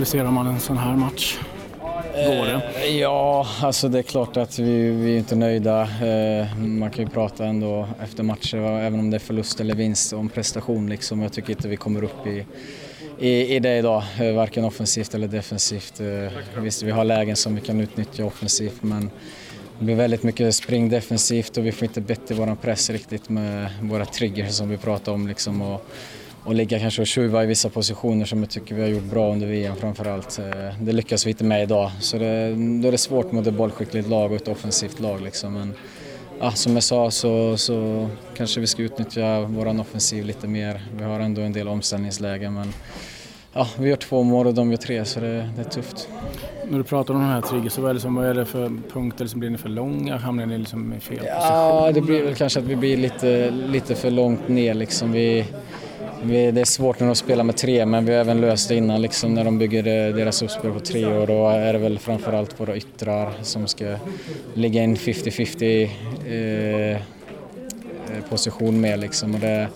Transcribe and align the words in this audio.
analyserar 0.00 0.30
man 0.30 0.46
en 0.46 0.60
sån 0.60 0.78
här 0.78 0.96
match? 0.96 1.38
Går 2.14 2.46
det? 2.46 2.62
Eh, 2.84 2.96
ja, 2.96 3.46
alltså 3.62 3.88
det 3.88 3.98
är 3.98 4.02
klart 4.02 4.36
att 4.36 4.58
vi, 4.58 4.90
vi 4.90 5.14
är 5.14 5.18
inte 5.18 5.36
nöjda. 5.36 5.82
Eh, 5.82 6.56
man 6.56 6.90
kan 6.90 7.04
ju 7.04 7.10
prata 7.10 7.46
ändå 7.46 7.88
efter 8.02 8.22
matcher, 8.22 8.56
även 8.56 9.00
om 9.00 9.10
det 9.10 9.16
är 9.16 9.18
förlust 9.18 9.60
eller 9.60 9.74
vinst, 9.74 10.12
om 10.12 10.28
prestation. 10.28 10.90
Liksom. 10.90 11.22
Jag 11.22 11.32
tycker 11.32 11.50
inte 11.50 11.68
vi 11.68 11.76
kommer 11.76 12.04
upp 12.04 12.26
i, 12.26 12.46
i, 13.18 13.56
i 13.56 13.58
det 13.58 13.78
idag, 13.78 14.02
eh, 14.20 14.32
varken 14.32 14.64
offensivt 14.64 15.14
eller 15.14 15.28
defensivt. 15.28 16.00
Eh, 16.00 16.62
visst, 16.62 16.82
vi 16.82 16.90
har 16.90 17.04
lägen 17.04 17.36
som 17.36 17.54
vi 17.54 17.60
kan 17.60 17.80
utnyttja 17.80 18.24
offensivt, 18.24 18.82
men 18.82 19.10
det 19.78 19.84
blir 19.84 19.94
väldigt 19.96 20.22
mycket 20.22 20.54
spring 20.54 20.88
defensivt 20.88 21.56
och 21.56 21.66
vi 21.66 21.72
får 21.72 21.84
inte 21.88 22.00
bättre 22.00 22.34
vår 22.34 22.54
press 22.54 22.90
riktigt 22.90 23.28
med 23.28 23.70
våra 23.82 24.04
triggers 24.04 24.52
som 24.54 24.68
vi 24.68 24.76
pratar 24.76 25.12
om. 25.12 25.28
Liksom, 25.28 25.62
och, 25.62 25.86
och 26.44 26.54
ligga 26.54 26.78
kanske 26.78 27.02
och 27.02 27.06
tjuva 27.06 27.44
i 27.44 27.46
vissa 27.46 27.68
positioner 27.68 28.24
som 28.24 28.38
jag 28.38 28.50
tycker 28.50 28.74
vi 28.74 28.82
har 28.82 28.88
gjort 28.88 29.04
bra 29.04 29.32
under 29.32 29.46
VM 29.46 29.76
framförallt. 29.76 30.38
Eh, 30.38 30.74
det 30.80 30.92
lyckas 30.92 31.26
vi 31.26 31.30
inte 31.30 31.44
med 31.44 31.62
idag, 31.62 31.90
så 32.00 32.18
det, 32.18 32.54
då 32.82 32.88
är 32.88 32.92
det 32.92 32.98
svårt 32.98 33.32
mot 33.32 33.46
ett 33.46 33.54
bollskickligt 33.54 34.08
lag 34.08 34.30
och 34.30 34.36
ett 34.36 34.48
offensivt 34.48 35.00
lag. 35.00 35.20
Liksom. 35.20 35.52
Men, 35.52 35.74
ja, 36.40 36.50
som 36.50 36.74
jag 36.74 36.82
sa 36.82 37.10
så, 37.10 37.56
så 37.56 38.08
kanske 38.36 38.60
vi 38.60 38.66
ska 38.66 38.82
utnyttja 38.82 39.40
vår 39.40 39.80
offensiv 39.80 40.24
lite 40.24 40.46
mer. 40.46 40.80
Vi 40.96 41.04
har 41.04 41.20
ändå 41.20 41.42
en 41.42 41.52
del 41.52 41.68
omställningslägen 41.68 42.54
men 42.54 42.72
ja, 43.52 43.68
vi 43.78 43.88
gör 43.88 43.96
två 43.96 44.22
mål 44.22 44.46
och 44.46 44.54
de 44.54 44.70
gör 44.70 44.76
tre 44.76 45.04
så 45.04 45.20
det, 45.20 45.50
det 45.56 45.60
är 45.60 45.70
tufft. 45.70 46.08
När 46.68 46.78
du 46.78 46.84
pratar 46.84 47.14
om 47.14 47.20
de 47.20 47.26
här 47.26 47.40
triggers, 47.40 47.78
vad 47.78 47.90
är 47.90 47.94
det, 47.94 48.00
som, 48.00 48.14
vad 48.14 48.26
är 48.26 48.34
det 48.34 48.46
för 48.46 48.72
punkter? 48.92 49.24
Liksom, 49.24 49.40
blir 49.40 49.50
ni 49.50 49.58
för 49.58 49.68
långa? 49.68 50.16
Hamnar 50.16 50.46
ni 50.46 50.58
liksom 50.58 50.92
i 50.92 51.00
fel 51.00 51.18
position? 51.18 51.36
Ja, 51.40 51.90
det 51.94 52.00
blir 52.00 52.24
väl 52.24 52.34
kanske 52.34 52.58
att 52.60 52.66
vi 52.66 52.76
blir 52.76 52.96
lite, 52.96 53.50
lite 53.50 53.94
för 53.94 54.10
långt 54.10 54.48
ner. 54.48 54.74
Liksom. 54.74 55.12
Vi, 55.12 55.46
det 56.22 56.60
är 56.60 56.64
svårt 56.64 57.00
när 57.00 57.06
de 57.06 57.16
spelar 57.16 57.44
med 57.44 57.56
tre, 57.56 57.86
men 57.86 58.04
vi 58.04 58.12
har 58.12 58.20
även 58.20 58.40
löst 58.40 58.68
det 58.68 58.74
innan 58.74 59.02
liksom, 59.02 59.34
när 59.34 59.44
de 59.44 59.58
bygger 59.58 59.86
eh, 59.86 60.14
deras 60.14 60.42
uppspel 60.42 60.72
på 60.72 60.80
tre 60.80 61.06
och 61.06 61.26
då 61.26 61.48
är 61.48 61.72
det 61.72 61.78
väl 61.78 61.98
framförallt 61.98 62.60
våra 62.60 62.76
yttrar 62.76 63.32
som 63.42 63.66
ska 63.66 63.96
ligga 64.54 64.80
i 64.80 64.84
en 64.84 64.96
50-50 64.96 65.88
eh, 66.94 67.00
position 68.28 68.80
med. 68.80 69.00
Liksom. 69.00 69.34
Och 69.34 69.40
det, 69.40 69.68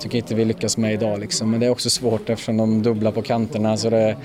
tycker 0.00 0.18
inte 0.18 0.34
vi 0.34 0.44
lyckas 0.44 0.76
med 0.76 0.92
idag. 0.92 1.20
Liksom. 1.20 1.50
Men 1.50 1.60
det 1.60 1.66
är 1.66 1.70
också 1.70 1.90
svårt 1.90 2.30
eftersom 2.30 2.56
de 2.56 2.82
dubblar 2.82 3.12
på 3.12 3.22
kanterna. 3.22 3.76
Så 3.76 3.90
det, 3.90 4.16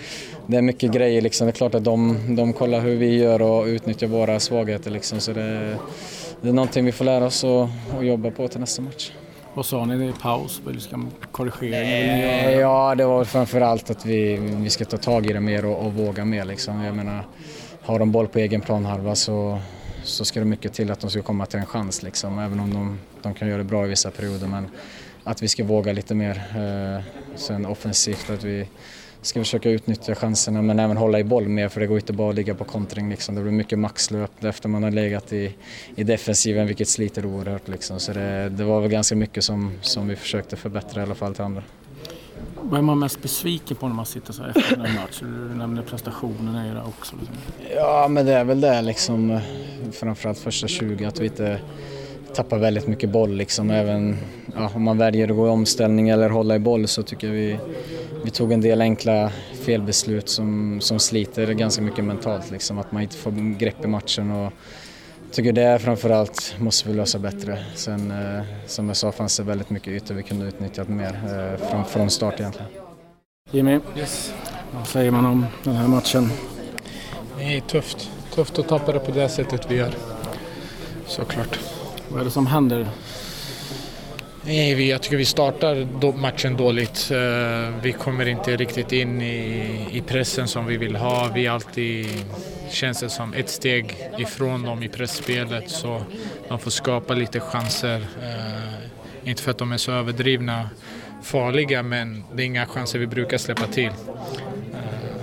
det 0.48 0.58
är 0.58 0.62
mycket 0.62 0.92
grejer. 0.92 1.22
Liksom. 1.22 1.48
Det 1.48 1.52
är 1.52 1.56
klart 1.56 1.76
att 1.76 1.84
de, 1.84 2.18
de 2.36 2.54
kollar 2.54 2.80
hur 2.80 2.96
vi 2.96 3.16
gör 3.18 3.42
och 3.42 3.66
utnyttjar 3.66 4.08
våra 4.08 4.40
svagheter. 4.40 4.92
Liksom. 4.92 5.20
Så 5.20 5.34
det, 5.34 5.78
det 6.42 6.50
är 6.50 6.54
någonting 6.54 6.86
vi 6.86 6.92
får 6.92 7.06
lära 7.06 7.26
oss 7.26 7.44
och, 7.44 7.68
och 7.98 8.06
jobba 8.06 8.32
på 8.32 8.48
till 8.48 8.60
nästa 8.60 8.82
match. 8.82 9.12
Vad 9.56 9.66
sa 9.66 9.86
ni 9.86 10.10
i 10.10 10.14
paus? 10.14 10.62
Ska 10.80 11.06
korrigera? 11.32 12.52
Ja, 12.52 12.96
det 12.96 13.06
var 13.06 13.24
framförallt 13.24 13.90
att 13.90 14.06
vi, 14.06 14.36
vi 14.38 14.70
ska 14.70 14.86
ta 14.86 14.98
tag 14.98 15.26
i 15.26 15.34
det 15.34 15.40
mer 15.40 15.66
och, 15.66 15.86
och 15.86 15.94
våga 15.94 16.26
mer. 16.26 16.46
Liksom. 16.46 16.82
Jag 16.82 16.96
menar, 16.96 17.26
har 17.82 18.00
de 18.00 18.12
boll 18.12 18.28
på 18.28 18.40
egen 18.40 18.62
planhalva 18.62 19.16
så, 19.16 19.60
så 20.04 20.26
ska 20.26 20.40
det 20.40 20.46
mycket 20.46 20.74
till 20.74 20.92
att 20.92 21.00
de 21.00 21.10
ska 21.10 21.22
komma 21.22 21.46
till 21.46 21.60
en 21.60 21.66
chans. 21.66 22.04
Liksom. 22.04 22.40
Även 22.40 22.60
om 22.60 22.74
de, 22.74 23.00
de 23.22 23.34
kan 23.34 23.48
göra 23.48 23.58
det 23.58 23.64
bra 23.64 23.86
i 23.86 23.90
vissa 23.90 24.12
perioder. 24.12 24.48
Men 24.48 24.68
att 25.24 25.42
vi 25.42 25.48
ska 25.48 25.64
våga 25.64 25.94
lite 25.94 26.16
mer. 26.16 26.36
Eh, 26.56 27.04
sen 27.36 27.66
offensivt 27.66 28.30
att 28.30 28.44
vi 28.44 28.68
ska 29.26 29.40
försöka 29.40 29.70
utnyttja 29.70 30.16
chanserna 30.16 30.62
men 30.62 30.80
även 30.80 30.98
hålla 30.98 31.20
i 31.20 31.24
boll 31.24 31.48
mer 31.48 31.70
för 31.70 31.82
det 31.82 31.88
går 31.88 31.98
inte 31.98 32.14
bara 32.14 32.30
att 32.30 32.36
ligga 32.36 32.56
på 32.56 32.64
kontring. 32.64 33.10
Liksom. 33.10 33.36
Det 33.36 33.42
blir 33.42 33.52
mycket 33.52 33.80
maxlöp 33.80 34.44
efter 34.44 34.70
man 34.70 34.84
har 34.84 34.92
legat 34.92 35.34
i, 35.34 35.56
i 35.96 36.04
defensiven 36.04 36.68
vilket 36.68 36.88
sliter 36.88 37.26
oerhört. 37.26 37.68
Liksom. 37.68 38.00
Så 38.00 38.14
det, 38.14 38.50
det 38.50 38.64
var 38.64 38.82
väl 38.82 38.92
ganska 38.92 39.16
mycket 39.16 39.44
som, 39.44 39.72
som 39.82 40.08
vi 40.08 40.16
försökte 40.16 40.56
förbättra 40.56 41.02
i 41.02 41.04
alla 41.04 41.16
fall 41.16 41.36
till 41.36 41.44
andra. 41.44 41.64
Vad 42.62 42.80
är 42.80 42.84
man 42.84 43.00
mest 43.00 43.22
besviken 43.22 43.78
på 43.78 43.88
när 43.88 43.96
man 43.96 44.06
sitter 44.06 44.34
så 44.34 44.44
här 44.44 44.50
efter 44.50 44.76
en 44.76 44.96
match? 44.96 45.20
Du 45.20 45.56
nämnde 45.56 45.82
prestationerna 45.82 46.68
i 46.68 46.74
det 46.74 46.82
också. 46.82 47.16
Liksom. 47.16 47.36
Ja 47.76 48.08
men 48.10 48.26
det 48.26 48.34
är 48.34 48.44
väl 48.44 48.62
det 48.62 48.82
liksom 48.82 49.40
framförallt 49.92 50.40
första 50.40 50.68
20 50.68 51.06
att 51.06 51.20
vi 51.20 51.26
inte 51.26 51.60
tappar 52.36 52.58
väldigt 52.58 52.88
mycket 52.88 53.10
boll 53.10 53.36
liksom. 53.36 53.72
Även 53.72 54.18
ja, 54.56 54.72
om 54.76 54.84
man 54.84 54.98
väljer 54.98 55.30
att 55.30 55.36
gå 55.36 55.48
i 55.48 55.50
omställning 55.50 56.10
eller 56.10 56.30
hålla 56.30 56.56
i 56.56 56.60
boll 56.60 56.88
så 56.88 57.04
tycker 57.04 57.28
jag 57.28 57.34
vi, 57.34 57.58
vi 58.24 58.32
tog 58.32 58.52
en 58.52 58.62
del 58.62 58.82
enkla 58.82 59.32
felbeslut 59.66 60.30
som, 60.30 60.82
som 60.82 61.00
sliter 61.00 61.54
ganska 61.54 61.82
mycket 61.82 62.04
mentalt 62.04 62.52
liksom. 62.52 62.80
Att 62.80 62.92
man 62.92 63.02
inte 63.02 63.16
får 63.16 63.58
grepp 63.58 63.86
i 63.86 63.88
matchen 63.88 64.32
och 64.32 64.54
tycker 65.32 65.54
det 65.54 65.80
framförallt 65.80 66.56
måste 66.60 66.90
vi 66.90 66.96
lösa 66.96 67.20
bättre. 67.20 67.58
Sen 67.76 68.12
eh, 68.12 68.44
som 68.68 68.88
jag 68.88 68.98
sa 68.98 69.12
fanns 69.12 69.38
det 69.38 69.44
väldigt 69.44 69.70
mycket 69.70 69.88
ytor 69.88 70.16
vi 70.16 70.24
kunde 70.24 70.46
utnyttjat 70.46 70.90
mer 70.90 71.20
eh, 71.26 71.68
från, 71.70 71.86
från 71.86 72.10
start 72.10 72.40
egentligen. 72.40 72.68
Jimmy, 73.52 73.80
yes. 73.98 74.34
vad 74.78 74.88
säger 74.88 75.12
man 75.12 75.26
om 75.26 75.46
den 75.64 75.76
här 75.76 75.88
matchen? 75.88 76.30
Det 77.38 77.58
är 77.58 77.62
tufft. 77.62 78.10
Tufft 78.36 78.60
att 78.60 78.68
tappa 78.68 78.92
det 78.92 79.00
på 79.00 79.12
det 79.12 79.30
sättet 79.30 79.72
vi 79.72 79.76
gör. 79.76 79.94
Såklart. 81.06 81.75
Vad 82.16 82.22
är 82.22 82.26
det 82.26 82.32
som 82.32 82.48
händer? 82.48 82.88
Nej, 84.46 84.90
jag 84.90 85.02
tycker 85.02 85.18
vi 85.18 85.26
startar 85.26 86.18
matchen 86.18 86.58
dåligt. 86.58 87.12
Eh, 87.12 87.82
vi 87.82 87.92
kommer 87.92 88.26
inte 88.26 88.56
riktigt 88.56 88.92
in 88.92 89.22
i, 89.22 90.04
pressen 90.08 90.48
som 90.48 90.66
vi 90.66 90.78
vill 90.78 90.96
ha. 90.96 91.32
Vi 91.34 91.48
alltid 91.48 92.08
känns 92.70 93.00
det 93.00 93.10
som 93.10 93.34
ett 93.34 93.50
steg 93.50 93.98
ifrån 94.18 94.64
dem 94.64 94.84
i 94.84 94.88
pressspelet 94.88 95.70
så 95.70 96.02
de 96.48 96.60
får 96.60 96.72
skapa 96.72 97.14
lite 97.14 97.40
chanser. 97.40 98.08
Eh, 98.24 99.30
inte 99.30 99.42
för 99.42 99.52
att 99.52 99.58
de 99.58 99.72
är 99.72 99.78
så 99.78 99.92
överdrivna 99.92 100.70
farliga 101.24 101.84
men 101.84 102.24
det 102.34 102.44
är 102.44 102.46
inga 102.46 102.66
chanser 102.66 103.00
vi 103.00 103.08
brukar 103.08 103.38
släppa 103.38 103.68
till. 103.68 103.92
Eh, 104.74 105.16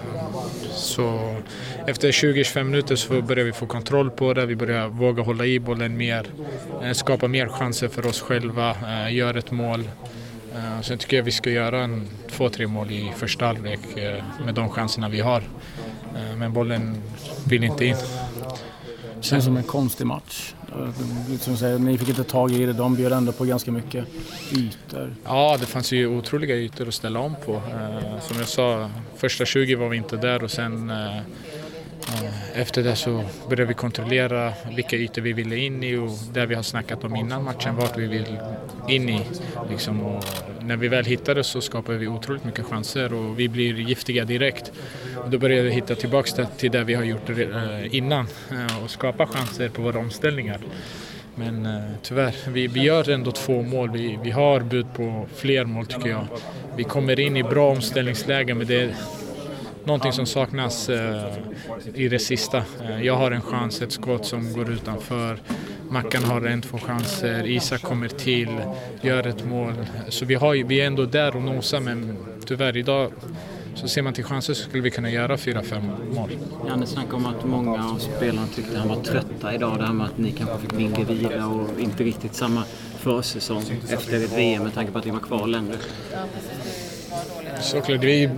så 0.73 1.37
efter 1.87 2.13
20-25 2.13 2.65
minuter 2.65 2.97
så 2.97 3.23
börjar 3.23 3.45
vi 3.45 3.53
få 3.53 3.67
kontroll 3.67 4.11
på 4.11 4.35
det, 4.35 4.47
vi 4.47 4.57
börjar 4.57 4.89
våga 4.89 5.23
hålla 5.23 5.47
i 5.47 5.61
bollen 5.61 5.97
mer, 5.97 6.27
eh, 6.83 6.93
skapa 6.93 7.29
mer 7.29 7.49
chanser 7.49 7.89
för 7.89 8.07
oss 8.07 8.21
själva, 8.21 8.71
eh, 8.71 9.15
göra 9.15 9.39
ett 9.39 9.51
mål. 9.51 9.89
Eh, 10.55 10.81
sen 10.83 10.99
tycker 10.99 11.17
jag 11.17 11.25
vi 11.25 11.33
ska 11.33 11.51
göra 11.51 11.83
en, 11.83 12.09
två, 12.31 12.49
tre 12.49 12.67
mål 12.67 12.91
i 12.91 13.13
första 13.17 13.47
halvlek 13.47 13.81
med 14.45 14.55
de 14.55 14.69
chanserna 14.69 15.09
vi 15.09 15.21
har. 15.21 15.43
Men 16.37 16.53
bollen 16.53 16.97
vill 17.49 17.65
inte 17.65 17.85
in. 17.85 17.97
Det 19.17 19.25
känns 19.27 19.45
som 19.45 19.57
en 19.57 19.63
konstig 19.63 20.07
match. 20.07 20.55
Som 21.41 21.57
säger, 21.57 21.79
ni 21.79 21.99
fick 21.99 22.09
inte 22.09 22.25
tag 22.25 22.53
i 22.53 22.67
det, 22.67 22.73
de 22.73 22.97
bjöd 22.97 23.13
ändå 23.13 23.33
på 23.33 23.45
ganska 23.45 23.73
mycket 23.73 24.05
ytor. 24.53 25.15
Ja, 25.25 25.57
det 25.61 25.67
fanns 25.67 25.93
ju 25.93 26.07
otroliga 26.07 26.57
ytor 26.57 26.89
att 26.89 26.95
ställa 26.95 27.21
om 27.21 27.35
på. 27.47 27.63
Som 28.21 28.39
jag 28.39 28.49
sa, 28.49 28.91
första 29.17 29.45
20 29.45 29.75
var 29.75 29.89
vi 29.89 29.97
inte 29.97 30.17
där 30.17 30.45
och 30.45 30.51
sen 30.51 30.93
efter 32.55 32.83
det 32.83 32.97
så 32.97 33.25
började 33.49 33.65
vi 33.65 33.75
kontrollera 33.75 34.53
vilka 34.77 34.97
ytor 34.97 35.23
vi 35.23 35.33
ville 35.33 35.57
in 35.57 35.83
i 35.83 35.97
och 35.97 36.11
där 36.33 36.47
vi 36.47 36.55
har 36.55 36.63
snackat 36.63 37.05
om 37.05 37.17
innan 37.17 37.45
matchen, 37.45 37.77
vart 37.77 37.99
vi 37.99 38.07
vill 38.07 38.39
in 38.89 39.09
i. 39.09 39.21
Liksom. 39.71 40.03
Och 40.03 40.25
när 40.61 40.77
vi 40.77 40.89
väl 40.89 41.05
hittade 41.05 41.45
så 41.45 41.61
skapade 41.61 41.99
vi 41.99 42.07
otroligt 42.07 42.45
mycket 42.45 42.67
chanser 42.67 43.15
och 43.15 43.39
vi 43.39 43.49
blir 43.49 43.75
giftiga 43.75 44.25
direkt. 44.25 44.73
Då 45.27 45.39
började 45.39 45.63
vi 45.63 45.75
hitta 45.75 45.95
tillbaka 45.95 46.47
till 46.47 46.71
det 46.71 46.85
vi 46.85 46.95
har 46.95 47.05
gjort 47.05 47.31
eh, 47.31 47.95
innan 47.95 48.27
eh, 48.51 48.85
och 48.85 48.91
skapa 48.91 49.27
chanser 49.27 49.69
på 49.69 49.83
våra 49.83 49.99
omställningar. 49.99 50.61
Men 51.35 51.67
eh, 51.67 51.83
tyvärr, 52.03 52.35
vi, 52.49 52.67
vi 52.67 52.83
gör 52.83 53.11
ändå 53.11 53.33
två 53.33 53.63
mål. 53.63 53.91
Vi, 53.91 54.19
vi 54.23 54.31
har 54.31 54.61
bud 54.61 54.87
på 54.95 55.27
fler 55.37 55.65
mål 55.65 55.87
tycker 55.87 56.09
jag. 56.09 56.27
Vi 56.77 56.85
kommer 56.85 57.21
in 57.21 57.37
i 57.37 57.43
bra 57.43 57.71
omställningslägen 57.71 58.59
men 58.59 58.67
det 58.67 58.95
någonting 59.85 60.13
som 60.13 60.27
saknas 60.27 60.89
eh, 60.89 61.33
i 61.95 62.09
det 62.09 62.19
sista. 62.19 62.59
Eh, 62.59 63.03
jag 63.03 63.17
har 63.17 63.31
en 63.31 63.43
chans, 63.43 63.83
ett 63.83 63.93
skott 63.93 64.27
som 64.27 64.53
går 64.53 64.71
utanför. 64.71 65.39
Mackan 65.91 66.25
har 66.25 66.47
en, 66.47 66.63
två 66.63 66.79
chanser. 66.79 67.47
Isak 67.47 67.83
kommer 67.83 68.09
till, 68.09 68.49
gör 69.01 69.27
ett 69.27 69.45
mål. 69.45 69.75
Så 70.09 70.25
vi, 70.25 70.35
har, 70.35 70.65
vi 70.65 70.81
är 70.81 70.87
ändå 70.87 71.05
där 71.05 71.37
och 71.37 71.43
nosar 71.43 71.81
men 71.81 72.17
tyvärr 72.47 72.77
idag 72.77 73.13
så 73.75 73.89
ser 73.89 74.03
man 74.03 74.13
till 74.13 74.25
chanser 74.25 74.55
så 74.55 74.63
skulle 74.65 74.83
vi 74.83 74.91
kunna 74.91 75.11
göra 75.11 75.37
fyra, 75.37 75.63
fem 75.63 75.91
mål. 76.15 76.31
Ja, 76.69 76.77
ni 76.77 76.87
snackade 76.87 77.15
om 77.15 77.27
att 77.27 77.45
många 77.45 77.85
av 77.85 77.99
spelarna 77.99 78.47
tyckte 78.47 78.79
han 78.79 78.89
var 78.89 79.03
trötta 79.03 79.55
idag. 79.55 79.79
Det 79.79 79.87
här 79.87 79.93
med 79.93 80.07
att 80.07 80.19
ni 80.19 80.33
kanske 80.33 80.59
fick 80.59 80.73
mindre 80.73 81.05
vila 81.05 81.47
och 81.47 81.81
inte 81.81 82.05
riktigt 82.05 82.35
samma 82.35 82.65
försäsong 82.99 83.63
efter 83.89 84.25
ett 84.25 84.39
VM 84.39 84.63
med 84.63 84.75
tanke 84.75 84.93
på 84.93 84.99
att 84.99 85.05
ni 85.05 85.11
var 85.11 85.21
kvar 85.21 85.47
längre. 85.47 85.77
Såklart. 87.61 88.05
Vi, 88.05 88.31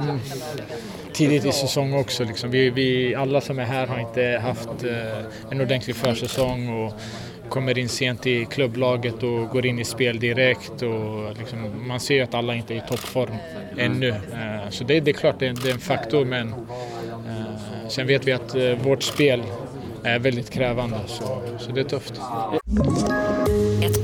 tidigt 1.15 1.45
i 1.45 1.53
säsong 1.53 1.95
också. 1.95 2.25
Liksom. 2.25 2.51
Vi, 2.51 2.71
vi, 2.71 3.15
alla 3.15 3.41
som 3.41 3.59
är 3.59 3.65
här 3.65 3.87
har 3.87 3.99
inte 4.01 4.41
haft 4.43 4.85
eh, 4.85 5.51
en 5.51 5.61
ordentlig 5.61 5.97
försäsong 5.97 6.69
och 6.69 6.93
kommer 7.49 7.79
in 7.79 7.89
sent 7.89 8.27
i 8.27 8.45
klubblaget 8.45 9.23
och 9.23 9.49
går 9.49 9.67
in 9.67 9.79
i 9.79 9.85
spel 9.85 10.19
direkt. 10.19 10.83
Och 10.83 11.39
liksom, 11.39 11.87
man 11.87 12.01
ser 12.01 12.23
att 12.23 12.35
alla 12.35 12.55
inte 12.55 12.75
är 12.75 12.77
i 12.77 12.83
toppform 12.89 13.35
ännu. 13.79 14.09
Eh, 14.09 14.71
så 14.71 14.85
det, 14.85 15.01
det, 15.01 15.11
är 15.11 15.13
klart 15.13 15.39
det 15.39 15.47
är, 15.47 15.55
det 15.63 15.69
är 15.69 15.75
en 15.75 15.79
faktor 15.79 16.25
men 16.25 16.49
eh, 16.49 17.89
sen 17.89 18.07
vet 18.07 18.27
vi 18.27 18.33
att 18.33 18.55
eh, 18.55 18.71
vårt 18.71 19.03
spel 19.03 19.43
är 20.03 20.19
väldigt 20.19 20.51
krävande 20.51 20.97
så, 21.07 21.43
så 21.59 21.73
det 21.73 21.81
är 21.81 21.85
tufft. 21.85 22.21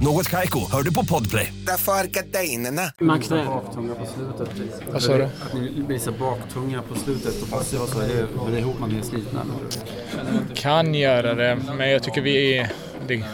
Något 0.00 0.28
Kaiko, 0.28 0.60
hör 0.72 0.82
du 0.82 0.94
på 0.94 1.04
Podplay. 1.04 1.52
Därför 1.66 1.92
är 1.92 2.04
gardinerna. 2.04 2.82
Max, 2.98 3.28
det, 3.28 3.44
baktunga 3.44 3.94
på 3.94 4.06
slutet. 4.06 4.82
Vad 4.92 5.02
sa 5.02 5.16
du? 5.16 5.24
Att 5.24 5.54
ni 5.54 5.84
visar 5.88 6.12
baktunga 6.12 6.82
på 6.82 6.94
slutet 6.94 7.42
och 7.42 7.50
passiva 7.50 7.86
så, 7.86 8.00
är 8.00 8.08
det, 8.52 8.58
ihop 8.58 8.78
med 8.78 8.86
att 8.86 8.92
ni 8.92 8.98
är 8.98 9.02
slitna? 9.02 9.42
Kan 10.54 10.94
göra 10.94 11.34
det, 11.34 11.58
men 11.78 11.90
jag 11.90 12.02
tycker 12.02 12.20
vi 12.20 12.58
är... 12.58 12.72
Det, 13.08 13.24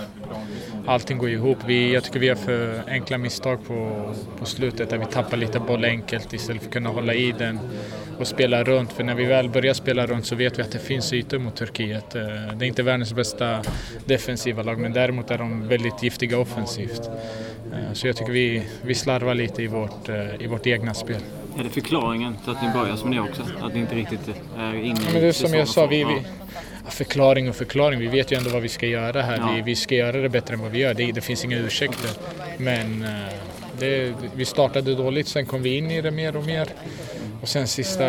allting 0.87 1.19
går 1.19 1.29
ihop. 1.29 1.59
Vi, 1.67 1.95
jag 1.95 2.05
tycker 2.05 2.21
vi 2.21 2.29
har 2.29 2.37
för 2.37 2.83
enkla 2.89 3.19
misstag 3.19 3.67
på, 3.67 4.11
på 4.39 4.45
slutet 4.45 4.91
där 4.91 4.99
vi 4.99 5.05
tappar 5.05 5.37
lite 5.37 5.61
boll 5.61 5.85
enkelt 5.85 6.33
istället 6.33 6.63
för 6.63 6.69
att 6.69 6.73
kunna 6.73 6.91
hålla 6.91 7.15
i 7.15 7.33
den 7.33 7.59
och 8.19 8.27
spela 8.27 8.65
runt. 8.65 8.93
För 8.93 9.05
när 9.05 9.15
vi 9.15 9.25
väl 9.25 9.49
börjar 9.49 9.75
spela 9.75 10.07
runt 10.07 10.27
så 10.27 10.35
vet 10.37 10.59
vi 10.59 10.63
att 10.63 10.71
det 10.73 10.79
finns 10.79 11.13
ytor 11.13 11.39
mot 11.39 11.57
Turkiet. 11.57 12.15
Eh, 12.15 12.23
Det 12.57 12.65
är 12.65 12.69
inte 12.69 12.83
världens 12.83 13.13
bästa 13.13 13.63
defensiva 14.05 14.63
lag 14.63 14.79
men 14.79 14.93
däremot 14.93 15.31
är 15.31 15.39
de 15.39 15.69
väldigt 15.69 16.03
giftiga 16.03 16.39
offensivt. 16.39 17.01
Eh, 17.73 17.93
Så 17.93 18.07
jag 18.07 18.17
tycker 18.17 18.33
vi, 18.33 18.63
vi 18.83 18.95
slarvar 18.95 19.35
lite 19.35 19.63
i 19.63 19.67
vårt, 19.67 20.09
eh, 20.09 20.17
i 20.41 20.47
vårt 20.47 20.67
egna 20.67 20.95
spel. 20.95 21.21
är 21.59 21.65
det 21.65 21.71
förklaringen 21.71 22.37
till 22.45 22.53
att 22.53 22.63
ni 22.63 22.69
börjar 22.73 22.97
som 22.97 23.11
ni 23.11 23.21
också? 23.21 23.43
Att 23.63 23.75
ni 23.75 23.81
inte 23.81 23.95
riktigt 23.95 24.29
är 24.59 24.75
inne 24.75 25.01
Ja, 25.07 25.11
men 25.13 25.23
det 25.23 25.29
är 25.29 25.33
som 25.33 25.55
jag 25.55 25.69
sa, 25.69 25.87
vi, 25.87 26.05
vi, 26.05 26.23
förklaring 26.91 27.49
och 27.49 27.57
förklaring. 27.57 28.01
Vi 28.01 28.07
vet 28.07 28.33
ju 28.33 28.37
ändå 28.37 28.51
vad 28.51 28.63
vi 28.63 28.69
ska 28.69 28.87
göra 28.87 29.23
här. 29.23 29.37
Ja. 29.37 29.53
Vi, 29.57 29.63
vi 29.63 29.75
ska 29.77 29.95
göra 29.95 30.17
det 30.21 30.29
bättre 30.29 30.55
än 30.55 30.61
vad 30.61 30.71
vi 30.71 30.79
gör. 30.79 30.95
Det, 30.95 31.13
det 31.13 31.21
finns 31.21 31.45
inga 31.45 31.59
ursäkter. 31.59 32.11
Men 32.59 33.05
det, 33.79 34.13
vi 34.35 34.45
startade 34.45 34.95
dåligt, 34.95 35.29
sen 35.29 35.47
kom 35.47 35.63
vi 35.63 35.77
in 35.77 35.91
i 35.91 36.01
det 36.01 36.11
mer 36.11 36.37
och 36.37 36.45
mer. 36.45 36.69
Och 37.45 37.49
sen 37.49 37.67
sista 37.67 38.05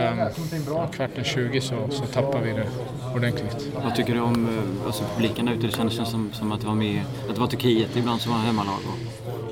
ja, 0.67 0.87
kvarten 0.87 1.23
20 1.23 1.61
så, 1.61 1.75
så 1.89 2.05
tappar 2.05 2.41
vi 2.41 2.51
det 2.51 2.67
ordentligt. 3.15 3.67
Vad 3.83 3.95
tycker 3.95 4.13
du 4.13 4.19
om 4.19 4.47
eh, 4.47 4.87
alltså, 4.87 5.03
publiken 5.15 5.45
där 5.45 5.53
ute? 5.53 5.67
Det 5.67 5.73
kändes 5.73 6.09
som, 6.09 6.31
som 6.33 6.51
att 6.51 6.61
det 6.61 6.67
var 6.67 6.75
med, 6.75 7.01
att 7.29 7.35
det 7.35 7.41
var 7.41 7.47
Turkiet 7.47 7.95
ibland 7.95 8.21
som 8.21 8.31
var 8.31 8.39
hemmalag. 8.39 8.79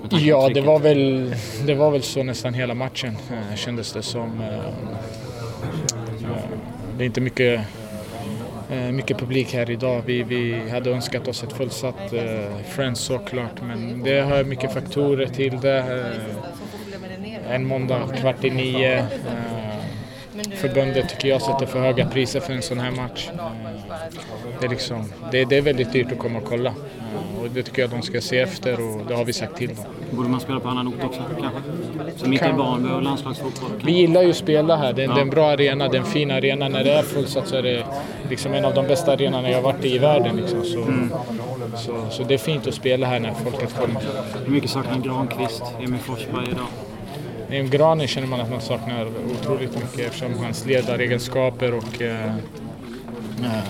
Och, 0.03 0.13
Ja, 0.19 0.49
det 0.49 0.61
var, 0.61 0.79
väl, 0.79 1.35
det 1.65 1.73
var 1.75 1.91
väl 1.91 2.03
så 2.03 2.23
nästan 2.23 2.53
hela 2.53 2.73
matchen 2.73 3.17
eh, 3.31 3.55
kändes 3.55 3.93
det 3.93 4.01
som. 4.01 4.41
Eh, 4.41 4.55
eh, 4.55 4.63
det 6.97 7.03
är 7.03 7.05
inte 7.05 7.21
mycket, 7.21 7.61
eh, 8.71 8.91
mycket 8.91 9.17
publik 9.17 9.53
här 9.53 9.69
idag. 9.69 10.01
Vi, 10.05 10.23
vi 10.23 10.69
hade 10.69 10.91
önskat 10.91 11.27
oss 11.27 11.43
ett 11.43 11.53
fullsatt 11.53 12.13
eh, 12.13 12.57
Friends 12.69 13.01
såklart, 13.01 13.61
men 13.61 14.03
det 14.03 14.21
hör 14.21 14.43
mycket 14.43 14.73
faktorer 14.73 15.27
till 15.27 15.59
det. 15.61 15.77
Eh, 15.77 16.53
en 17.49 17.67
måndag 17.67 18.07
kvart 18.17 18.43
i 18.43 18.49
nio. 18.49 18.97
Eh, 18.97 19.52
förbundet 20.55 21.09
tycker 21.09 21.27
jag 21.27 21.41
sätter 21.41 21.65
för 21.65 21.79
höga 21.79 22.05
priser 22.09 22.39
för 22.39 22.53
en 22.53 22.61
sån 22.61 22.79
här 22.79 22.91
match. 22.91 23.29
Eh, 23.33 23.45
det, 24.59 24.65
är 24.65 24.69
liksom, 24.69 25.11
det, 25.31 25.45
det 25.45 25.57
är 25.57 25.61
väldigt 25.61 25.91
dyrt 25.93 26.11
att 26.11 26.19
komma 26.19 26.39
och 26.39 26.45
kolla. 26.45 26.69
Eh, 26.69 27.41
och 27.41 27.49
det 27.49 27.63
tycker 27.63 27.81
jag 27.81 27.91
de 27.91 28.01
ska 28.01 28.21
se 28.21 28.39
efter 28.39 28.73
och 28.73 29.01
det 29.07 29.15
har 29.15 29.25
vi 29.25 29.33
sagt 29.33 29.57
till 29.57 29.67
dem. 29.75 29.85
Borde 30.11 30.29
man 30.29 30.39
spela 30.39 30.59
på 30.59 30.69
annan 30.69 30.87
ort 30.87 31.03
också 31.03 31.21
kanske? 31.41 31.59
Som 32.17 32.29
Mikael 32.29 32.49
Kan- 32.51 32.57
Barnby 32.59 32.89
och 32.89 33.03
landslagsfotboll. 33.03 33.69
Vi 33.85 33.91
gillar 33.91 34.21
ju 34.21 34.29
att 34.29 34.35
spela 34.35 34.75
här. 34.75 34.93
Det 34.93 35.03
är, 35.03 35.07
det 35.07 35.13
är 35.13 35.21
en 35.21 35.29
bra 35.29 35.51
arena, 35.51 35.87
det 35.87 35.97
är 35.97 35.99
en 35.99 36.05
fin 36.05 36.31
arena. 36.31 36.69
När 36.69 36.83
det 36.83 36.91
är 36.93 37.03
fullsatt 37.03 37.47
så 37.47 37.55
är 37.55 37.63
det 37.63 37.83
liksom 38.29 38.53
en 38.53 38.65
av 38.65 38.73
de 38.73 38.87
bästa 38.87 39.11
arenorna 39.13 39.49
jag 39.49 39.57
har 39.57 39.63
varit 39.63 39.85
i 39.85 39.95
i 39.95 39.97
världen. 39.97 40.35
Liksom. 40.35 40.63
Så, 40.63 40.85
så, 41.77 42.05
så 42.11 42.23
det 42.23 42.33
är 42.33 42.37
fint 42.37 42.67
att 42.67 42.73
spela 42.73 43.07
här 43.07 43.19
när 43.19 43.33
folket 43.33 43.75
kommer. 43.79 44.01
Hur 44.45 44.51
mycket 44.53 44.69
saknar 44.69 44.97
Granqvist, 44.99 45.63
Emil 45.79 45.99
Forsberg 45.99 46.45
idag? 46.51 46.67
Em 47.53 47.69
Granen 47.69 48.07
känner 48.07 48.27
man 48.27 48.41
att 48.41 48.49
man 48.49 48.61
saknar 48.61 49.07
otroligt 49.31 49.75
mycket 49.75 49.99
eftersom 49.99 50.33
hans 50.43 50.65
ledaregenskaper 50.65 51.73
och 51.73 52.01
eh, 52.01 52.35
eh, 53.43 53.63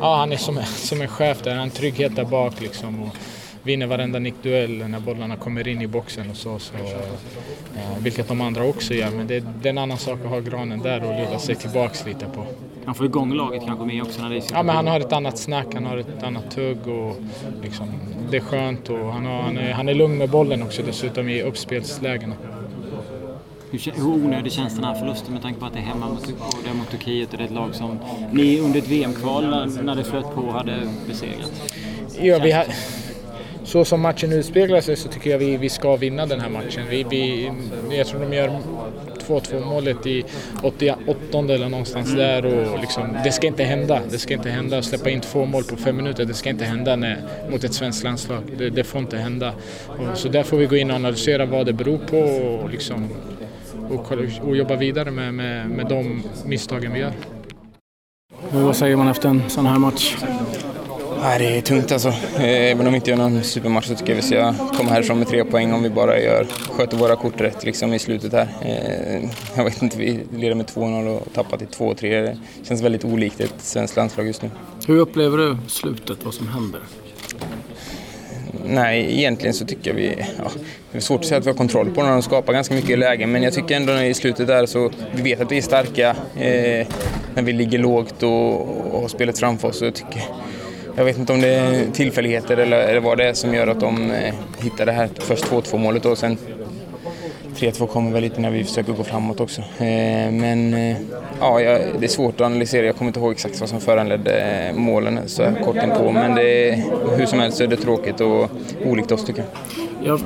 ja, 0.00 0.16
han 0.16 0.32
är 0.32 0.36
som, 0.36 0.62
som 0.64 1.00
en 1.00 1.08
chef 1.08 1.42
där. 1.42 1.50
Han 1.50 1.58
har 1.58 1.66
en 1.66 1.70
trygghet 1.70 2.16
där 2.16 2.24
bak 2.24 2.60
liksom. 2.60 3.02
Och 3.02 3.16
vinner 3.62 3.86
varenda 3.86 4.18
nickduell 4.18 4.88
när 4.88 5.00
bollarna 5.00 5.36
kommer 5.36 5.68
in 5.68 5.82
i 5.82 5.86
boxen 5.86 6.30
och 6.30 6.36
så. 6.36 6.58
så 6.58 6.74
eh, 6.74 7.98
vilket 7.98 8.28
de 8.28 8.40
andra 8.40 8.64
också 8.64 8.94
gör. 8.94 9.10
Men 9.10 9.26
det, 9.26 9.40
det 9.40 9.68
är 9.68 9.70
en 9.70 9.78
annan 9.78 9.98
sak 9.98 10.18
att 10.24 10.30
ha 10.30 10.40
Granen 10.40 10.80
där 10.80 11.04
och 11.04 11.20
luta 11.20 11.38
sig 11.38 11.54
tillbaks 11.54 12.06
lite 12.06 12.26
på. 12.26 12.46
Han 12.84 12.94
får 12.94 13.06
igång 13.06 13.34
laget 13.34 13.62
kanske 13.66 13.84
med 13.86 14.02
också 14.02 14.22
när 14.22 14.30
det 14.30 14.36
är 14.36 14.42
Ja, 14.52 14.62
men 14.62 14.76
han 14.76 14.86
har 14.86 15.00
ett 15.00 15.12
annat 15.12 15.38
snack, 15.38 15.66
han 15.74 15.84
har 15.86 15.96
ett 15.96 16.22
annat 16.22 16.50
tugg 16.50 16.88
och 16.88 17.16
liksom, 17.62 17.86
det 18.30 18.36
är 18.36 18.40
skönt 18.40 18.88
och 18.90 18.98
han, 19.12 19.26
har, 19.26 19.42
han, 19.42 19.58
är, 19.58 19.72
han 19.72 19.88
är 19.88 19.94
lugn 19.94 20.18
med 20.18 20.30
bollen 20.30 20.62
också 20.62 20.82
dessutom 20.82 21.28
i 21.28 21.42
uppspelslägena. 21.42 22.34
Hur, 23.70 23.92
hur 23.96 24.06
onödig 24.06 24.52
känns 24.52 24.74
den 24.74 24.84
här 24.84 24.94
förlusten 24.94 25.32
med 25.32 25.42
tanke 25.42 25.60
på 25.60 25.66
att 25.66 25.72
det 25.72 25.78
är 25.78 25.82
hemma 25.82 26.08
mot, 26.08 26.22
och 26.22 26.58
det 26.64 26.70
är 26.70 26.74
mot 26.74 26.90
Turkiet 26.90 27.32
och 27.32 27.38
det 27.38 27.44
är 27.44 27.46
ett 27.46 27.54
lag 27.54 27.74
som 27.74 27.98
ni 28.32 28.60
under 28.60 28.78
ett 28.78 28.88
VM-kval 28.88 29.46
när- 29.50 29.82
när 29.82 29.94
det 29.96 30.04
flöt 30.04 30.34
på 30.34 30.50
hade 30.50 30.74
besegrat? 31.08 31.52
Ja, 32.20 32.38
vi 32.42 32.52
har, 32.52 32.64
så 33.64 33.84
som 33.84 34.00
matchen 34.00 34.32
utspeglar 34.32 34.80
sig 34.80 34.96
så 34.96 35.08
tycker 35.08 35.30
jag 35.30 35.38
vi, 35.38 35.56
vi 35.56 35.68
ska 35.68 35.96
vinna 35.96 36.26
den 36.26 36.40
här 36.40 36.48
matchen. 36.48 36.82
Vi, 36.90 37.06
vi, 37.10 37.50
jag 37.90 38.06
tror 38.06 38.20
de 38.20 38.36
gör 38.36 38.58
2-2 39.30 39.64
målet 39.64 40.06
i 40.06 40.24
88 40.62 41.38
eller 41.38 41.68
någonstans 41.68 42.14
där 42.14 42.44
och 42.46 42.80
liksom, 42.80 43.16
det 43.24 43.32
ska 43.32 43.46
inte 43.46 43.64
hända. 43.64 44.00
Det 44.10 44.18
ska 44.18 44.34
inte 44.34 44.50
hända 44.50 44.78
att 44.78 44.84
släppa 44.84 45.10
in 45.10 45.20
två 45.20 45.44
mål 45.44 45.64
på 45.64 45.76
fem 45.76 45.96
minuter. 45.96 46.24
Det 46.24 46.34
ska 46.34 46.50
inte 46.50 46.64
hända 46.64 46.96
när, 46.96 47.22
mot 47.50 47.64
ett 47.64 47.74
svenskt 47.74 48.04
landslag. 48.04 48.42
Det, 48.58 48.70
det 48.70 48.84
får 48.84 49.00
inte 49.00 49.16
hända. 49.16 49.52
Och, 49.86 50.18
så 50.18 50.28
där 50.28 50.42
får 50.42 50.56
vi 50.56 50.66
gå 50.66 50.76
in 50.76 50.90
och 50.90 50.96
analysera 50.96 51.46
vad 51.46 51.66
det 51.66 51.72
beror 51.72 51.98
på 51.98 52.18
och, 52.62 52.70
liksom, 52.70 53.08
och, 53.90 54.12
och 54.48 54.56
jobba 54.56 54.76
vidare 54.76 55.10
med, 55.10 55.34
med, 55.34 55.70
med 55.70 55.86
de 55.86 56.22
misstagen 56.44 56.92
vi 56.92 56.98
gör. 56.98 57.12
Vad 58.52 58.76
säger 58.76 58.96
man 58.96 59.08
efter 59.08 59.28
en 59.28 59.50
sån 59.50 59.66
här 59.66 59.78
match? 59.78 60.16
Nej, 61.22 61.38
det 61.38 61.56
är 61.56 61.60
tungt 61.60 61.92
alltså. 61.92 62.08
Eh, 62.08 62.70
Även 62.70 62.86
om 62.86 62.92
vi 62.92 62.96
inte 62.96 63.10
gör 63.10 63.16
någon 63.16 63.42
supermatch 63.42 63.86
så 63.86 63.94
tycker 63.94 64.08
jag 64.12 64.16
vi 64.16 64.22
ska 64.22 64.54
komma 64.76 64.90
härifrån 64.90 65.18
med 65.18 65.28
tre 65.28 65.44
poäng 65.44 65.72
om 65.72 65.82
vi 65.82 65.90
bara 65.90 66.20
gör, 66.20 66.46
sköter 66.70 66.96
våra 66.96 67.16
kort 67.16 67.40
rätt 67.40 67.64
liksom, 67.64 67.92
i 67.94 67.98
slutet 67.98 68.32
här. 68.32 68.48
Eh, 68.64 69.30
Jag 69.56 69.64
vet 69.64 69.82
inte, 69.82 69.98
vi 69.98 70.20
leder 70.36 70.54
med 70.54 70.66
2-0 70.66 71.06
och 71.16 71.32
tappar 71.34 71.56
till 71.56 71.66
2-3. 71.66 72.22
Det 72.22 72.36
känns 72.68 72.82
väldigt 72.82 73.04
olikt 73.04 73.40
ett 73.40 73.54
svenskt 73.58 73.96
landslag 73.96 74.26
just 74.26 74.42
nu. 74.42 74.50
Hur 74.86 74.98
upplever 74.98 75.38
du 75.38 75.56
slutet, 75.68 76.18
vad 76.24 76.34
som 76.34 76.48
händer? 76.48 76.80
Nej, 78.64 79.18
egentligen 79.18 79.54
så 79.54 79.66
tycker 79.66 79.90
jag 79.90 79.94
vi... 79.96 80.14
Ja, 80.38 80.50
det 80.92 80.98
är 80.98 81.02
svårt 81.02 81.20
att 81.20 81.26
säga 81.26 81.38
att 81.38 81.46
vi 81.46 81.50
har 81.50 81.56
kontroll 81.56 81.90
på 81.90 82.02
när 82.02 82.10
de 82.10 82.22
skapar 82.22 82.52
ganska 82.52 82.74
mycket 82.74 82.98
lägen, 82.98 83.32
men 83.32 83.42
jag 83.42 83.52
tycker 83.52 83.76
ändå 83.76 83.92
i 83.92 84.14
slutet 84.14 84.46
där 84.46 84.66
så... 84.66 84.90
Vi 85.14 85.22
vet 85.22 85.40
att 85.40 85.52
vi 85.52 85.58
är 85.58 85.62
starka 85.62 86.08
eh, 86.36 86.86
när 87.34 87.42
vi 87.42 87.52
ligger 87.52 87.78
lågt 87.78 88.22
och, 88.22 88.60
och 88.94 89.00
har 89.00 89.08
spelet 89.08 89.38
framför 89.38 89.68
oss. 89.68 89.78
Så 89.78 89.84
jag, 89.84 89.94
tycker, 89.94 90.22
jag 91.00 91.04
vet 91.04 91.18
inte 91.18 91.32
om 91.32 91.40
det 91.40 91.48
är 91.48 91.90
tillfälligheter 91.90 92.56
eller, 92.56 92.78
eller 92.78 93.00
vad 93.00 93.18
det 93.18 93.24
är 93.24 93.34
som 93.34 93.54
gör 93.54 93.66
att 93.66 93.80
de 93.80 94.10
eh, 94.10 94.34
hittar 94.58 94.86
det 94.86 94.92
här 94.92 95.08
först 95.18 95.44
2-2 95.44 95.78
målet 95.78 96.06
och 96.06 96.18
sen 96.18 96.38
3-2 97.56 97.86
kommer 97.86 98.10
väl 98.10 98.22
lite 98.22 98.40
när 98.40 98.50
vi 98.50 98.64
försöker 98.64 98.92
gå 98.92 99.04
framåt 99.04 99.40
också. 99.40 99.60
Eh, 99.60 100.30
men 100.32 100.74
eh, 100.74 100.96
ja, 101.40 101.60
jag, 101.60 101.80
det 101.98 102.06
är 102.06 102.08
svårt 102.08 102.34
att 102.34 102.46
analysera. 102.46 102.86
Jag 102.86 102.96
kommer 102.96 103.08
inte 103.08 103.20
ihåg 103.20 103.32
exakt 103.32 103.60
vad 103.60 103.68
som 103.68 103.80
föranledde 103.80 104.40
eh, 104.40 104.74
målen 104.74 105.20
så 105.26 105.42
här 105.42 105.64
kort 105.64 105.76
inpå. 105.84 106.12
Men 106.12 106.34
det, 106.34 106.82
hur 107.16 107.26
som 107.26 107.38
helst 107.38 107.58
så 107.58 107.64
är 107.64 107.68
det 107.68 107.76
tråkigt 107.76 108.20
och 108.20 108.50
olikt 108.84 109.12
oss 109.12 109.24
tycker 109.24 109.42
jag. 109.42 109.48
Ja, 110.04 110.18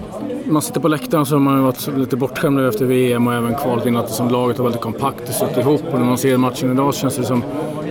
man 0.44 0.62
sitter 0.62 0.80
på 0.80 0.88
läktaren 0.88 1.26
så 1.26 1.34
har 1.34 1.40
man 1.40 1.62
varit 1.62 1.88
lite 1.96 2.16
bortskämd 2.16 2.60
efter 2.68 2.84
VM 2.84 3.26
och 3.26 3.34
även 3.34 3.54
kvalet 3.54 3.86
in 3.86 3.96
att 3.96 4.06
det 4.06 4.12
som 4.12 4.28
laget 4.28 4.56
har 4.58 4.64
väldigt 4.64 4.82
kompakt 4.82 5.28
och 5.28 5.34
suttit 5.34 5.56
ihop. 5.56 5.82
Och 5.92 5.98
när 5.98 6.06
man 6.06 6.18
ser 6.18 6.36
matchen 6.36 6.72
idag 6.72 6.94
känns 6.94 7.16
det 7.16 7.24
som 7.24 7.42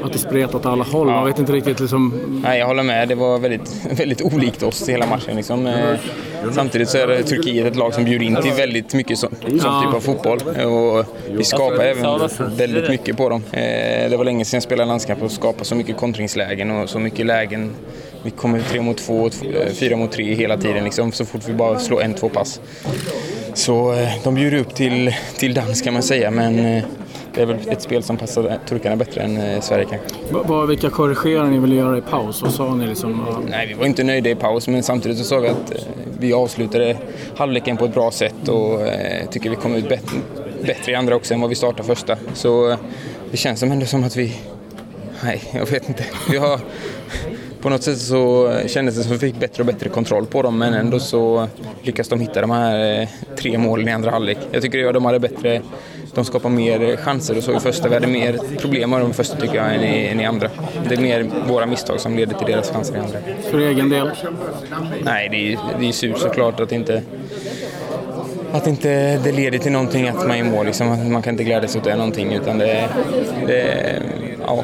att 0.04 0.14
det 0.14 0.20
spretar 0.20 0.56
åt 0.56 0.66
alla 0.66 0.84
håll. 0.84 1.08
Man 1.08 1.26
vet 1.26 1.40
inte 1.40 1.52
riktigt 1.54 1.80
liksom... 1.80 2.14
Nej, 2.44 2.60
jag 2.60 2.68
håller 2.68 2.84
med. 2.84 3.08
Det 3.08 3.16
var 3.16 3.40
väldigt, 3.40 3.86
väldigt 4.00 4.22
olikt 4.22 4.64
oss 4.64 4.90
hela 4.90 5.06
matchen. 5.08 5.36
Liksom. 5.36 5.68
Eh, 5.68 5.74
Samtidigt 6.52 6.90
så 6.90 6.98
är 6.98 7.24
Turkiet 7.24 7.66
ett 7.68 7.76
lag 7.76 7.94
som 7.94 8.04
bjuder 8.04 8.26
in 8.26 8.36
till 8.42 8.52
väldigt 8.52 8.94
mycket 8.94 9.18
sån, 9.18 9.36
sån 9.42 9.84
typ 9.84 9.94
av 9.96 10.00
fotboll. 10.00 10.38
Och 10.66 11.06
vi 11.38 11.44
skapar 11.44 11.84
även 11.84 12.20
väldigt 12.58 12.90
mycket 12.90 13.18
på 13.18 13.30
dem. 13.30 13.44
Eh, 13.52 14.10
Det 14.10 14.18
var 14.18 14.24
länge 14.26 14.46
sedan 14.46 14.58
jag 14.58 14.64
spelade 14.64 14.88
landskamp 14.88 15.24
och 15.24 15.32
skapade 15.32 15.66
så 15.66 15.76
mycket 15.76 15.98
kontringslägen 15.98 16.72
och 16.72 16.90
så 16.90 17.00
mycket 17.00 17.26
lägen. 17.26 17.72
Vi 18.24 18.32
kommer 18.32 18.60
tre 18.60 18.82
mot 18.82 18.98
två, 18.98 19.26
eh, 19.26 19.74
fyra 19.74 19.98
mot 19.98 20.12
tre 20.12 20.34
hela 20.34 20.58
tiden 20.58 20.84
liksom, 20.84 21.12
så 21.12 21.26
fort 21.26 21.42
vi 21.48 21.54
bara 21.54 21.80
slår 21.80 22.02
en, 22.02 22.14
två 22.14 22.30
pass. 22.30 22.62
Så 23.54 23.94
eh, 23.94 24.10
de 24.24 24.36
bjuder 24.36 24.58
upp 24.58 24.76
till, 24.76 25.16
till 25.38 25.54
dans 25.54 25.82
kan 25.82 25.94
man 25.94 26.04
säga, 26.04 26.32
men 26.32 26.60
eh, 26.60 26.84
det 27.36 27.42
är 27.42 27.46
väl 27.46 27.58
ett 27.70 27.82
spel 27.82 28.04
som 28.04 28.18
passar 28.18 28.60
turkarna 28.70 28.96
bättre 28.96 29.22
än 29.22 29.62
Sverige 29.62 29.86
kanske. 29.90 30.66
Vilka 30.68 30.90
korrigeringar 30.90 31.52
ni 31.52 31.60
ville 31.60 31.76
göra 31.76 31.98
i 31.98 32.02
paus? 32.02 32.42
Vad 32.42 32.54
sa 32.54 32.76
ni 32.76 32.88
liksom? 32.88 33.26
Nej, 33.50 33.68
vi 33.68 33.74
var 33.74 33.86
inte 33.86 34.04
nöjda 34.04 34.30
i 34.30 34.36
paus, 34.36 34.68
men 34.68 34.84
samtidigt 34.84 35.18
så 35.18 35.24
sa 35.24 35.40
vi 35.40 35.48
att 35.48 35.88
vi 36.20 36.34
avslutade 36.34 36.98
halvleken 37.38 37.78
på 37.78 37.86
ett 37.86 37.94
bra 37.94 38.12
sätt 38.12 38.48
och 38.48 38.80
tycker 39.32 39.50
vi 39.50 39.56
kom 39.56 39.76
ut 39.76 39.90
bättre, 40.66 40.92
i 40.92 40.96
andra 40.96 41.16
också 41.16 41.34
än 41.34 41.42
vad 41.42 41.50
vi 41.50 41.56
startade 41.56 41.84
första. 41.84 42.18
Så 42.34 42.78
det 43.32 43.38
känns 43.38 43.60
som 43.60 43.72
ändå 43.72 43.86
som 43.86 44.04
att 44.04 44.16
vi... 44.16 44.36
Nej, 45.24 45.42
jag 45.52 45.66
vet 45.66 45.90
inte. 45.90 46.06
Vi 46.32 46.38
har, 46.38 46.60
på 47.64 47.70
något 47.70 47.84
sätt 47.84 47.98
så 47.98 48.54
kändes 48.68 48.96
det 48.96 49.04
som 49.04 49.12
att 49.16 49.24
vi 49.24 49.32
fick 49.32 49.40
bättre 49.40 49.62
och 49.64 49.68
bättre 49.68 49.90
kontroll 49.90 50.26
på 50.26 50.42
dem 50.42 50.58
men 50.58 50.74
ändå 50.74 51.00
så 51.00 51.48
lyckas 51.82 52.08
de 52.08 52.20
hitta 52.20 52.42
de 52.42 52.52
här 52.52 53.02
eh, 53.02 53.08
tre 53.38 53.58
målen 53.58 53.88
i 53.88 53.92
andra 53.92 54.12
halvlek. 54.12 54.38
Jag 54.52 54.62
tycker 54.62 54.88
att 54.88 54.94
de 54.94 55.06
hade 55.06 55.20
bättre, 55.20 55.62
de 56.14 56.26
skapar 56.26 56.50
mer 56.50 56.96
chanser 56.96 57.38
och 57.38 57.44
så 57.44 57.58
i 57.58 57.60
första. 57.60 57.88
Vi 57.88 57.94
hade 57.94 58.08
mer 58.08 58.40
problem 58.58 58.90
med 58.90 59.00
de 59.00 59.14
första 59.14 59.38
tycker 59.38 59.56
jag 59.56 59.76
än 59.76 59.84
i, 59.84 60.06
än 60.06 60.20
i 60.20 60.26
andra. 60.26 60.50
Det 60.90 60.96
är 60.96 61.02
mer 61.02 61.30
våra 61.48 61.66
misstag 61.66 62.00
som 62.00 62.16
leder 62.16 62.36
till 62.36 62.48
deras 62.48 62.72
chanser 62.72 62.96
i 62.96 63.00
andra. 63.00 63.20
För 63.52 63.60
egen 63.60 63.90
del? 63.90 64.12
Nej, 65.04 65.30
det 65.30 65.54
är, 65.54 65.60
det 65.80 65.88
är 65.88 65.92
surt 65.92 66.18
såklart 66.18 66.60
att 66.60 66.72
inte 66.72 67.04
att 68.52 68.68
inte 68.68 69.18
det 69.18 69.32
leder 69.32 69.58
till 69.58 69.72
någonting 69.72 70.08
att 70.08 70.16
man 70.16 70.32
är 70.32 70.38
i 70.38 70.44
mål. 70.44 70.66
Liksom. 70.66 71.12
Man 71.12 71.22
kan 71.22 71.34
inte 71.34 71.44
glädjas 71.44 71.76
åt 71.76 71.84
det 71.84 71.96
någonting 71.96 72.34
utan 72.34 72.58
det, 72.58 72.90
det 73.48 74.02
ja, 74.48 74.64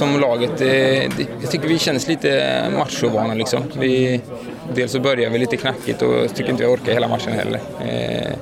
som 0.00 0.20
laget, 0.20 0.58
det, 0.58 1.08
jag 1.40 1.50
tycker 1.50 1.68
vi 1.68 1.78
känns 1.78 2.08
lite 2.08 2.64
machovana 2.78 3.34
liksom. 3.34 3.62
Vi, 3.78 4.20
dels 4.74 4.92
så 4.92 5.00
börjar 5.00 5.30
vi 5.30 5.38
lite 5.38 5.56
knackigt 5.56 6.02
och 6.02 6.34
tycker 6.34 6.50
inte 6.50 6.62
vi 6.62 6.74
orkar 6.74 6.92
hela 6.92 7.08
matchen 7.08 7.32
heller. 7.32 7.60
Eh, 7.88 8.32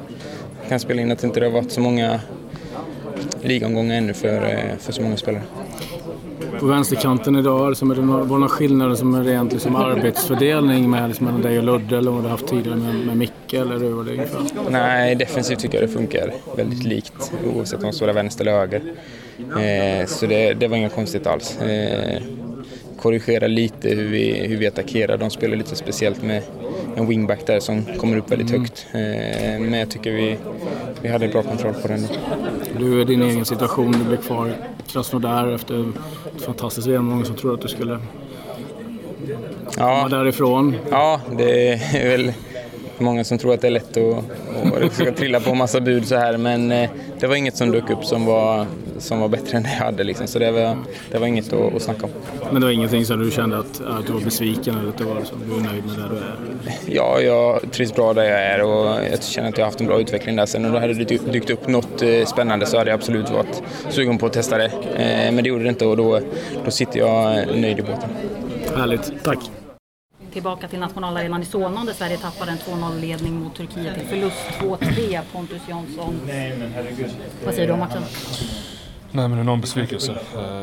kan 0.69 0.81
spela 0.81 1.03
in 1.03 1.13
att 1.13 1.19
det 1.19 1.27
inte 1.27 1.41
har 1.41 1.51
varit 1.51 1.73
så 1.73 1.81
många 1.81 2.21
ligomgångar 3.43 3.97
ännu 3.97 4.15
för, 4.15 4.37
eh, 4.37 4.79
för 4.79 4.93
så 4.93 5.03
många 5.03 5.17
spelare. 5.17 5.43
På 6.61 6.67
vänsterkanten 6.67 7.37
idag, 7.37 7.69
liksom, 7.69 7.91
är 7.91 7.95
det 7.95 8.03
några, 8.03 8.19
var 8.19 8.27
det 8.27 8.41
några 8.41 8.49
skillnader 8.49 8.95
som 8.95 9.15
är 9.15 9.25
rent 9.25 9.53
liksom, 9.53 9.77
arbetsfördelning 9.77 10.91
med, 10.91 11.09
liksom, 11.09 11.27
mellan 11.27 11.43
dig 11.43 11.59
och 11.59 11.65
Ludde 11.65 11.99
eller 11.99 12.11
vad 12.11 12.23
du 12.25 12.29
haft 12.29 12.47
tidigare 12.47 12.77
med, 12.77 12.95
med 12.95 13.17
Micke? 13.17 13.55
Eller 13.55 13.79
hur 13.79 13.91
var 13.91 14.05
det 14.05 14.13
ungefär? 14.13 14.41
Nej, 14.71 15.15
defensivt 15.15 15.59
tycker 15.59 15.81
jag 15.81 15.89
det 15.89 15.93
funkar 15.93 16.33
väldigt 16.57 16.85
likt 16.85 17.33
oavsett 17.55 17.79
om 17.79 17.85
man 17.85 17.93
står 17.93 18.07
där 18.07 18.15
vänster 18.15 18.45
eller 18.45 18.59
höger. 18.59 18.83
Eh, 19.39 20.07
så 20.07 20.27
det, 20.27 20.55
det 20.55 20.69
var 20.69 20.77
inga 20.77 20.89
konstigt 20.89 21.27
alls. 21.27 21.59
Eh, 21.61 22.23
korrigera 22.99 23.47
lite 23.47 23.89
hur 23.89 24.09
vi, 24.09 24.47
hur 24.47 24.57
vi 24.57 24.67
attackerar. 24.67 25.17
De 25.17 25.31
spelar 25.31 25.57
lite 25.57 25.77
speciellt 25.77 26.23
med 26.23 26.43
en 26.97 27.07
wingback 27.07 27.47
där 27.47 27.61
som 27.61 27.85
kommer 27.85 28.17
upp 28.17 28.33
väldigt 28.33 28.51
högt. 28.51 28.87
Eh, 28.93 29.61
men 29.61 29.73
jag 29.73 29.91
tycker 29.91 30.13
vi, 30.13 30.37
vi 31.03 31.09
hade 31.09 31.29
bra 31.29 31.43
kontroll 31.43 31.75
på 31.75 31.89
den. 31.89 32.07
Du 32.79 33.01
är 33.01 33.05
din 33.05 33.23
egen 33.23 33.45
situation, 33.45 33.93
du 33.93 34.05
blev 34.05 34.17
kvar 34.17 34.53
Krasnodar 34.93 35.53
efter 35.53 35.93
ett 36.37 36.43
fantastiskt 36.43 36.87
VM. 36.87 37.05
Många 37.05 37.25
som 37.25 37.35
trodde 37.35 37.55
att 37.55 37.61
du 37.61 37.69
skulle 37.69 37.99
komma 39.75 40.09
därifrån. 40.09 40.77
Ja, 40.91 41.21
det 41.37 41.73
är 41.73 42.09
väl 42.09 42.33
många 42.99 43.25
som 43.25 43.39
tror 43.39 43.55
att 43.55 43.61
det 43.61 43.67
är 43.67 43.71
lätt 43.71 43.97
att, 43.97 44.25
att 44.59 44.93
ska 44.93 45.13
trilla 45.13 45.41
på 45.41 45.55
massa 45.55 45.81
bud 45.81 46.07
så 46.07 46.17
här 46.17 46.37
men 46.37 46.73
eh, 46.73 46.91
det 47.21 47.27
var 47.27 47.37
inget 47.37 47.57
som 47.57 47.71
dök 47.71 47.91
upp 47.91 48.05
som 48.05 48.27
var, 48.27 48.67
som 48.99 49.21
var 49.21 49.29
bättre 49.29 49.57
än 49.57 49.63
det 49.63 49.69
jag 49.79 49.85
hade 49.85 50.05
liksom. 50.05 50.27
så 50.27 50.39
det 50.39 50.51
var, 50.51 50.77
det 51.11 51.19
var 51.19 51.27
inget 51.27 51.53
att, 51.53 51.75
att 51.75 51.83
snacka 51.83 52.05
om. 52.05 52.11
Men 52.51 52.61
det 52.61 52.67
var 52.67 52.73
ingenting 52.73 53.05
som 53.05 53.21
du 53.21 53.31
kände 53.31 53.59
att, 53.59 53.81
att 53.81 54.07
du 54.07 54.13
var 54.13 54.21
besviken 54.21 54.79
eller 54.79 54.89
att 54.89 54.99
det 54.99 55.05
var 55.05 55.15
liksom, 55.15 55.39
du 55.49 55.57
är 55.57 55.73
nöjd 55.73 55.87
med 55.87 55.97
där 55.97 56.09
du 56.09 56.17
är? 56.17 56.95
Ja, 56.97 57.21
jag 57.21 57.61
trivs 57.73 57.95
bra 57.95 58.13
där 58.13 58.25
jag 58.25 58.41
är 58.43 58.63
och 58.63 59.05
jag 59.11 59.23
känner 59.23 59.49
att 59.49 59.59
jag 59.59 59.65
har 59.65 59.71
haft 59.71 59.81
en 59.81 59.87
bra 59.87 60.01
utveckling 60.01 60.37
där. 60.37 60.47
Sen 60.47 60.65
om 60.65 60.73
det 60.73 60.81
hade 60.81 60.95
dykt 60.95 61.51
upp 61.51 61.69
något 61.69 62.03
eh, 62.03 62.25
spännande 62.25 62.67
så 62.67 62.79
hade 62.79 62.91
jag 62.91 62.99
absolut 62.99 63.31
varit 63.31 63.63
sugen 63.89 64.19
på 64.19 64.27
att 64.27 64.33
testa 64.33 64.59
det. 64.59 64.71
Eh, 64.97 65.33
men 65.33 65.37
det 65.37 65.49
gjorde 65.49 65.63
det 65.63 65.69
inte 65.69 65.87
och 65.87 65.97
då, 65.97 66.21
då 66.65 66.71
sitter 66.71 66.99
jag 66.99 67.47
nöjd 67.57 67.79
i 67.79 67.83
båten. 67.83 68.11
Härligt, 68.77 69.13
tack! 69.25 69.39
Tillbaka 70.39 70.69
till 70.69 70.79
nationalarenan 70.79 71.43
i 71.43 71.45
Solna 71.45 71.85
där 71.85 71.93
Sverige 71.93 72.17
tappade 72.17 72.51
en 72.51 72.59
2-0-ledning 72.59 73.35
mot 73.35 73.55
Turkiet 73.57 73.95
till 73.95 74.07
förlust 74.07 74.47
2-3. 74.61 75.21
Pontus 75.33 75.63
Jansson, 75.69 76.21
vad 77.45 77.55
säger 77.55 77.67
du 77.67 77.73
om 77.73 77.79
matchen? 77.79 78.03
Nej 79.13 79.29
men 79.29 79.39
enorm 79.39 79.61
besvikelse. 79.61 80.13
Uh, 80.13 80.19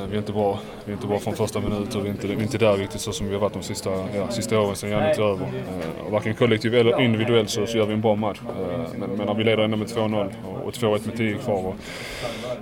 vi, 0.08 0.15
är 0.15 0.17
inte 0.17 0.32
bra. 0.32 0.60
vi 0.86 0.91
är 0.91 0.96
inte 0.96 1.08
bra 1.08 1.20
från 1.20 1.36
första 1.36 1.60
minut 1.60 1.96
och 1.96 2.05
vi 2.05 2.10
är 2.10 2.12
inte, 2.12 2.27
vi 2.27 2.34
är 2.34 2.41
inte 2.41 2.58
där 2.58 2.77
riktigt 2.77 3.01
så 3.01 3.12
som 3.12 3.27
vi 3.27 3.34
har 3.34 3.41
varit 3.41 3.53
de 3.53 3.63
sista, 3.63 3.89
ja, 4.15 4.32
sista 4.32 4.60
åren 4.60 4.75
sedan 4.75 4.89
januari 4.89 5.22
över. 5.22 5.46
Uh, 5.46 6.12
varken 6.12 6.36
kollektivt 6.36 6.74
eller 6.74 7.01
individuellt 7.01 7.50
så, 7.50 7.65
så 7.65 7.77
gör 7.77 7.86
vi 7.86 7.94
en 7.94 8.01
bra 8.01 8.15
match. 8.15 8.39
Uh, 8.41 8.77
men, 8.98 9.10
men 9.10 9.27
när 9.27 9.34
vi 9.34 9.44
leder 9.44 9.63
ändå 9.63 9.77
med 9.77 9.88
2-0 9.88 10.34
och, 10.46 10.67
och 10.67 10.74
2-1 10.74 11.08
med 11.08 11.17
10 11.17 11.38
kvar. 11.38 11.65
Och 11.65 11.75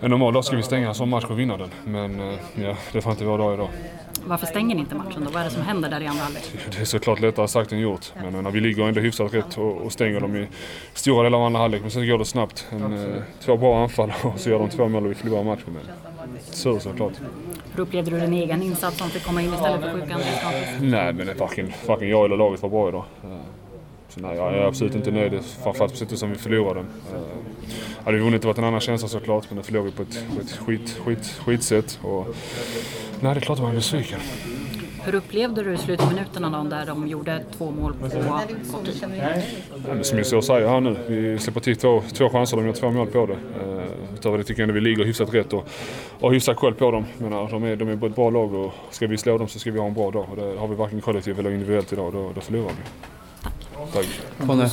en 0.02 0.10
normal 0.10 0.34
dag 0.34 0.46
ska 0.46 0.56
vi 0.56 0.64
stänga 0.64 0.88
en 0.88 0.96
sån 0.96 1.10
match 1.10 1.26
och 1.26 1.40
vinna 1.40 1.58
den. 1.58 1.70
Men 1.84 2.38
ja, 2.56 2.78
det 2.92 3.02
får 3.02 3.12
inte 3.12 3.26
vara 3.26 3.38
dag 3.38 3.54
idag. 3.54 3.70
Varför 4.26 4.46
stänger 4.46 4.76
ni 4.76 4.82
inte 4.82 4.96
matchen 4.96 5.24
då? 5.26 5.32
Vad 5.32 5.42
är 5.42 5.46
det 5.46 5.52
som 5.52 5.62
händer 5.62 5.90
där 5.90 6.02
i 6.02 6.08
andra 6.08 6.24
halvlek? 6.24 6.44
Det 6.72 6.82
är 6.82 6.86
såklart 6.86 7.20
lättare 7.20 7.48
sagt 7.48 7.72
än 7.72 7.80
gjort. 7.80 8.14
Men 8.22 8.44
när 8.44 8.52
vi 8.52 8.60
ligger 8.60 8.88
ändå 8.88 9.02
hyfsat 9.02 9.34
rätt 9.34 9.58
och, 9.58 9.78
och 9.78 9.92
stänger 9.92 10.20
dem 10.20 10.36
i 10.36 10.48
stora 10.94 11.24
delar 11.24 11.38
av 11.38 11.46
andra 11.46 11.60
halvlek. 11.60 11.82
Men 11.82 11.92
sen 11.92 12.08
går 12.08 12.18
det 12.18 12.26
snabbt. 12.26 12.68
En, 12.72 12.94
eh, 12.94 13.22
två 13.46 13.58
bra 13.58 13.84
anfall 13.84 14.14
och 14.24 14.40
så 14.40 14.50
gör 14.50 14.60
de 14.60 14.70
två 14.70 14.88
mål 14.88 15.06
och 15.06 15.12
vi 15.12 15.16
förlorar 15.16 15.44
matchen. 15.44 15.66
Men 15.74 15.84
sur 16.42 16.80
såklart. 16.80 17.14
Hur 17.76 17.84
upplevde 17.84 18.12
du 18.12 18.20
din 18.20 18.34
egen 18.34 18.64
insats 18.64 18.98
som 18.98 19.10
fick 19.10 19.26
komma 19.26 19.42
in 19.42 19.54
istället 19.54 19.82
för 19.82 19.92
sjuka 19.92 20.14
Andreas 20.14 20.42
Granqvist? 20.42 20.72
Nej, 20.82 21.14
men 21.14 21.38
varken, 21.38 21.74
varken 21.88 22.10
jag 22.10 22.26
eller 22.26 22.38
laget 22.38 22.62
var 22.62 22.70
bra 22.70 22.90
idag. 22.90 23.04
Så 24.14 24.20
nej, 24.20 24.36
jag 24.36 24.54
är 24.54 24.62
absolut 24.62 24.96
inte 24.96 25.12
nöjd. 25.12 25.42
Framförallt 25.64 25.92
på 25.92 25.98
sättet 25.98 26.20
som 26.20 26.30
vi 26.30 26.36
förlorade. 26.36 26.80
Uh, 26.80 26.86
hade 28.04 28.18
vi 28.18 28.24
vunnit 28.24 28.46
varit 28.46 28.58
en 28.58 28.64
annan 28.64 28.80
känsla 28.80 29.08
såklart, 29.08 29.46
men 29.50 29.58
det 29.58 29.64
förlorade 29.64 29.90
vi 29.90 29.96
på 29.96 30.04
ett, 30.04 30.26
på 30.36 30.42
ett 30.42 30.52
skit, 30.52 31.00
skit, 31.06 31.40
skitsätt. 31.46 32.00
Och, 32.02 32.36
nej, 33.20 33.34
det 33.34 33.40
är 33.40 33.42
klart 33.42 33.58
att 33.58 33.64
man 33.64 33.72
är 33.72 33.76
besviken. 33.76 34.20
Hur 35.04 35.16
upplevde 35.16 35.64
du 35.64 35.78
slutminuterna 35.78 36.64
då, 36.64 36.70
där 36.70 36.86
de 36.86 37.08
gjorde 37.08 37.44
två 37.58 37.72
mål 37.72 37.94
på 37.94 38.10
kort 38.10 38.46
tid? 38.48 39.24
Ja, 39.88 40.04
som 40.04 40.18
jag 40.18 40.44
säger 40.44 40.68
här 40.68 40.80
nu, 40.80 40.96
vi 41.08 41.40
släpper 41.40 41.60
till 41.60 41.76
två, 41.76 42.04
två 42.14 42.30
chanser, 42.30 42.58
de 42.58 42.66
gör 42.66 42.74
två 42.74 42.92
mål 42.92 43.08
på 43.08 43.26
det. 43.26 43.34
Uh, 43.34 43.84
utöver 44.14 44.38
det 44.38 44.44
tycker 44.44 44.62
jag 44.62 44.70
ändå 44.70 44.74
vi 44.74 44.82
ligger 44.82 45.06
hyfsat 45.06 45.34
rätt 45.34 45.54
och 45.54 45.68
har 46.22 46.32
hyfsat 46.32 46.58
koll 46.58 46.74
på 46.74 46.92
dem. 46.92 47.06
Menar, 47.18 47.50
de, 47.52 47.64
är, 47.64 47.76
de 47.76 47.88
är 47.88 48.06
ett 48.06 48.16
bra 48.16 48.30
lag 48.30 48.54
och 48.54 48.74
ska 48.92 49.08
vi 49.08 49.18
slå 49.18 49.38
dem 49.38 49.48
så 49.48 49.60
ska 49.60 49.72
vi 49.72 49.80
ha 49.80 49.88
en 49.88 49.94
bra 49.94 50.12
dag. 50.12 50.26
Och 50.30 50.36
det 50.36 50.60
har 50.60 50.68
vi 50.68 50.76
varken 50.76 51.02
kollektivt 51.02 51.40
eller 51.40 51.52
individuellt 51.52 51.94
idag, 51.94 52.14
då, 52.14 52.32
då 52.36 52.42
förlorar 52.42 52.70
vi. 52.70 53.08
Tack. 53.94 54.08
Conny, 54.48 54.70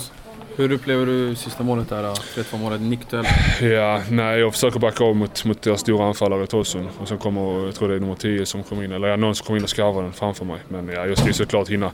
hur 0.57 0.73
upplever 0.73 1.07
du 1.07 1.35
sista 1.35 1.63
målet 1.63 1.89
där? 1.89 2.03
3-2 2.03 2.59
målet, 2.59 2.81
nickduell? 2.81 3.25
Ja, 3.63 4.03
nej, 4.11 4.39
jag 4.39 4.53
försöker 4.53 4.81
backa 4.81 5.05
av 5.05 5.17
mot, 5.17 5.45
mot 5.45 5.63
deras 5.63 5.81
stora 5.81 6.07
anfallare 6.07 6.47
Tosun. 6.47 6.89
Och 6.99 7.09
sen 7.09 7.19
kommer, 7.19 7.65
jag 7.65 7.75
tror 7.75 7.89
det 7.89 7.95
är 7.95 8.01
nummer 8.01 8.15
10 8.15 8.47
som 8.47 8.63
kommer 8.63 8.85
in, 8.85 8.93
eller 8.93 9.09
ja, 9.09 9.17
någon 9.17 9.35
som 9.35 9.47
kommer 9.47 9.59
in 9.59 9.65
och 9.65 9.71
skarvar 9.71 10.03
den 10.03 10.13
framför 10.13 10.45
mig. 10.45 10.59
Men 10.69 10.89
ja, 10.89 11.07
jag 11.07 11.19
ska 11.19 11.27
ju 11.27 11.33
såklart 11.33 11.69
hinna, 11.69 11.91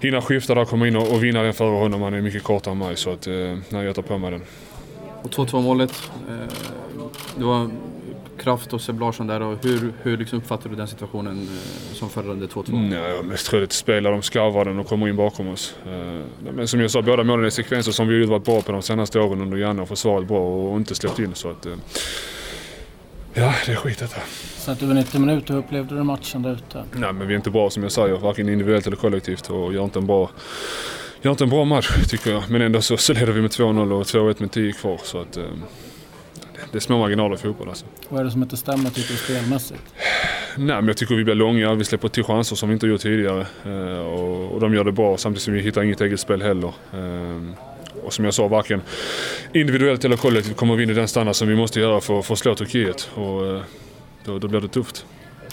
hinna 0.00 0.22
skifta 0.22 0.54
där, 0.54 0.64
komma 0.64 0.88
in 0.88 0.96
och, 0.96 1.12
och 1.12 1.24
vinna 1.24 1.42
den 1.42 1.54
före 1.54 1.78
honom. 1.78 2.02
Han 2.02 2.14
är 2.14 2.20
mycket 2.20 2.42
kortare 2.42 2.72
än 2.72 2.78
mig 2.78 2.96
så 2.96 3.12
att, 3.12 3.26
eh, 3.26 3.34
nej, 3.68 3.84
jag 3.86 3.94
tar 3.94 4.02
på 4.02 4.18
mig 4.18 4.30
den. 4.30 4.42
Och 5.22 5.30
2-2 5.30 5.62
målet. 5.62 5.92
Eh, 6.28 6.54
det 7.36 7.44
var 7.44 7.70
Kraft 8.38 8.72
och 8.72 8.80
Seb 8.80 9.00
Larsson 9.00 9.26
där. 9.26 9.42
Och 9.42 9.64
hur 9.64 9.92
hur 10.02 10.16
liksom 10.16 10.38
uppfattar 10.38 10.70
du 10.70 10.76
den 10.76 10.88
situationen 10.88 11.38
eh, 11.38 11.94
som 11.94 12.10
förlorade 12.10 12.46
2-2? 12.46 12.68
Mm, 12.68 12.92
ja, 12.92 13.08
jag 13.08 13.24
mest 13.24 13.46
trött 13.46 13.72
spelar, 13.72 14.10
de 14.10 14.22
skarvar 14.22 14.64
den 14.64 14.78
och 14.78 14.86
kommer 14.86 15.08
in 15.08 15.16
bakom 15.16 15.48
oss. 15.48 15.74
Eh, 15.86 16.52
men 16.54 16.68
som 16.68 16.80
jag 16.80 16.90
sa, 16.90 17.02
båda 17.02 17.24
målen 17.24 17.46
är 17.46 17.50
sekvenser 17.50 17.92
som 17.92 18.08
vi 18.08 18.20
har 18.20 18.26
varit 18.26 18.44
bra 18.44 18.60
på 18.60 18.72
de 18.72 18.82
senaste 18.82 19.20
åren 19.20 19.40
under 19.40 19.56
Janne 19.56 19.82
och 19.82 19.88
försvarat 19.88 20.28
bra 20.28 20.70
och 20.70 20.76
inte 20.76 20.94
släppt 20.94 21.18
in. 21.18 21.34
Så 21.34 21.50
att, 21.50 21.66
eh, 21.66 21.72
ja, 23.34 23.54
det 23.66 23.72
är 23.72 23.76
skit 23.76 23.98
detta. 23.98 24.20
Så 24.56 24.70
att 24.70 24.82
över 24.82 24.94
90 24.94 25.20
minuter, 25.20 25.54
hur 25.54 25.60
upplevde 25.60 25.94
du 25.94 26.02
matchen 26.02 26.42
där 26.42 26.52
ute? 26.52 26.84
Nej, 26.92 27.12
men 27.12 27.28
vi 27.28 27.34
är 27.34 27.36
inte 27.36 27.50
bra 27.50 27.70
som 27.70 27.82
jag 27.82 27.92
säger, 27.92 28.16
varken 28.16 28.48
individuellt 28.48 28.86
eller 28.86 28.96
kollektivt 28.96 29.50
och 29.50 29.74
gör 29.74 29.84
inte 29.84 29.98
en 29.98 30.06
bra 30.06 30.30
gör 31.22 31.30
inte 31.30 31.44
en 31.44 31.50
bra 31.50 31.64
match 31.64 31.88
tycker 32.08 32.30
jag. 32.30 32.50
Men 32.50 32.62
ändå 32.62 32.80
så, 32.80 32.96
så 32.96 33.12
leder 33.12 33.32
vi 33.32 33.40
med 33.40 33.50
2-0 33.50 33.92
och 33.92 34.02
2-1 34.02 34.36
med 34.38 34.50
10 34.50 34.72
kvar. 34.72 35.00
Så 35.04 35.20
att, 35.20 35.38
det 36.72 36.78
är 36.78 36.80
små 36.80 36.98
marginaler 36.98 37.34
i 37.34 37.38
fotboll 37.38 37.68
alltså. 37.68 37.86
Vad 38.08 38.20
är 38.20 38.24
det 38.24 38.30
som 38.30 38.42
inte 38.42 38.56
stämmer 38.56 38.90
tycker 38.90 39.12
du 39.12 39.18
spelmässigt? 39.18 39.82
Nej, 40.56 40.76
men 40.76 40.86
jag 40.86 40.96
tycker 40.96 41.14
vi 41.14 41.24
blir 41.24 41.34
långa. 41.34 41.74
Vi 41.74 41.84
släpper 41.84 42.08
till 42.08 42.24
chanser 42.24 42.56
som 42.56 42.68
vi 42.68 42.72
inte 42.72 42.86
gjort 42.86 43.00
tidigare. 43.00 43.46
Eh, 43.64 43.98
och, 43.98 44.52
och 44.52 44.60
de 44.60 44.74
gör 44.74 44.84
det 44.84 44.92
bra 44.92 45.16
samtidigt 45.16 45.42
som 45.42 45.54
vi 45.54 45.60
hittar 45.60 45.82
inget 45.82 46.00
eget 46.00 46.20
spel 46.20 46.42
heller. 46.42 46.72
Eh, 46.92 47.42
och 48.04 48.12
som 48.12 48.24
jag 48.24 48.34
sa, 48.34 48.48
varken 48.48 48.82
individuellt 49.52 50.04
eller 50.04 50.16
kollektivt 50.16 50.56
kommer 50.56 50.76
vi 50.76 50.82
in 50.82 50.90
i 50.90 50.94
den 50.94 51.08
standard 51.08 51.36
som 51.36 51.48
vi 51.48 51.54
måste 51.54 51.80
göra 51.80 52.00
för, 52.00 52.22
för 52.22 52.32
att 52.32 52.38
slå 52.38 52.54
Turkiet. 52.54 53.10
Och 53.14 53.46
eh, 53.46 53.62
då, 54.24 54.38
då 54.38 54.48
blir 54.48 54.60
det 54.60 54.68
tufft. 54.68 55.06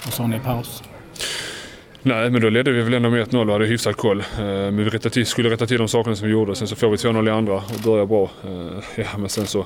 Vad 0.06 0.14
sa 0.14 0.28
ni 0.28 0.36
i 0.36 0.40
paus? 0.40 0.84
Nej, 2.02 2.30
men 2.30 2.42
då 2.42 2.50
ledde 2.50 2.72
vi 2.72 2.82
väl 2.82 2.94
ändå 2.94 3.10
med 3.10 3.28
1-0 3.28 3.46
och 3.46 3.54
hade 3.54 3.66
hyfsat 3.66 3.98
koll. 3.98 4.24
Men 4.38 4.78
vi 4.78 4.90
rätta 4.90 5.10
till, 5.10 5.26
skulle 5.26 5.50
rätta 5.50 5.66
till 5.66 5.78
de 5.78 5.88
sakerna 5.88 6.16
som 6.16 6.28
vi 6.28 6.34
gjorde. 6.34 6.56
Sen 6.56 6.68
så 6.68 6.76
får 6.76 6.90
vi 6.90 6.96
2-0 6.96 7.28
i 7.28 7.32
andra 7.32 7.54
och 7.54 7.82
börjar 7.84 8.06
bra. 8.06 8.30
Ja, 8.96 9.18
men 9.18 9.30
sen 9.30 9.48
så 9.48 9.66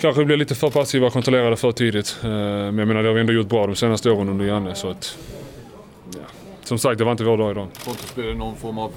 kanske 0.00 0.24
blev 0.24 0.38
lite 0.38 0.54
för 0.54 0.70
passiva 0.70 1.06
och 1.06 1.12
kontrollerade 1.12 1.56
för 1.56 1.72
tidigt. 1.72 2.18
Men 2.22 2.78
jag 2.78 2.88
menar, 2.88 3.02
det 3.02 3.08
har 3.08 3.14
vi 3.14 3.20
ändå 3.20 3.32
gjort 3.32 3.48
bra 3.48 3.66
de 3.66 3.76
senaste 3.76 4.10
åren 4.10 4.28
under 4.28 4.44
Janne. 4.44 4.74
Så 4.74 4.90
att, 4.90 5.18
ja. 6.14 6.20
Som 6.64 6.78
sagt, 6.78 6.98
det 6.98 7.04
var 7.04 7.12
inte 7.12 7.24
vår 7.24 7.38
dag 7.38 7.50
idag. 7.50 7.68
Pontus, 7.84 8.14
blir 8.14 8.24
det 8.24 8.34
någon 8.34 8.56
form 8.56 8.78
av 8.78 8.92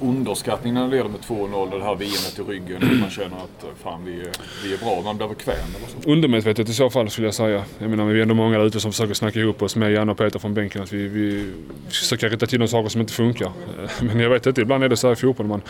underskattning 0.00 0.74
när 0.74 0.84
det 0.84 0.90
leder 0.90 1.08
med 1.08 1.20
2-0 1.20 1.78
det 1.78 1.84
här 1.84 1.94
VMet 1.94 2.38
i 2.38 2.42
ryggen? 2.42 3.00
Man 3.00 3.10
känner 3.10 3.36
att 3.36 3.64
fan, 3.82 4.04
vi 4.04 4.20
är, 4.20 4.30
vi 4.64 4.74
är 4.74 4.78
bra, 4.78 5.02
man 5.04 5.16
blir 5.16 5.28
bekväm 5.28 5.56
eller 5.76 6.02
så? 6.02 6.10
Undermedvetet 6.10 6.68
i 6.68 6.74
så 6.74 6.90
fall 6.90 7.10
skulle 7.10 7.26
jag 7.26 7.34
säga. 7.34 7.64
Jag 7.78 7.90
menar, 7.90 8.04
vi 8.04 8.18
är 8.18 8.22
ändå 8.22 8.34
många 8.34 8.58
där 8.58 8.66
ute 8.66 8.80
som 8.80 8.92
försöker 8.92 9.14
snacka 9.14 9.38
ihop 9.38 9.62
oss 9.62 9.76
med 9.76 9.92
Janne 9.92 10.12
och 10.12 10.18
Peter 10.18 10.38
från 10.38 10.54
bänken. 10.54 10.82
Att 10.82 10.92
vi, 10.92 11.08
vi 11.08 11.52
försöker 11.88 12.28
rätta 12.30 12.46
till 12.46 12.60
de 12.60 12.68
saker 12.68 12.88
som 12.88 13.00
inte 13.00 13.12
funkar. 13.12 13.52
Men 14.00 14.20
jag 14.20 14.30
vet 14.30 14.46
inte, 14.46 14.60
ibland 14.60 14.84
är 14.84 14.88
det 14.88 14.96
så 14.96 15.06
här 15.06 15.12
i 15.12 15.16
fotboll. 15.16 15.46
Man, 15.46 15.62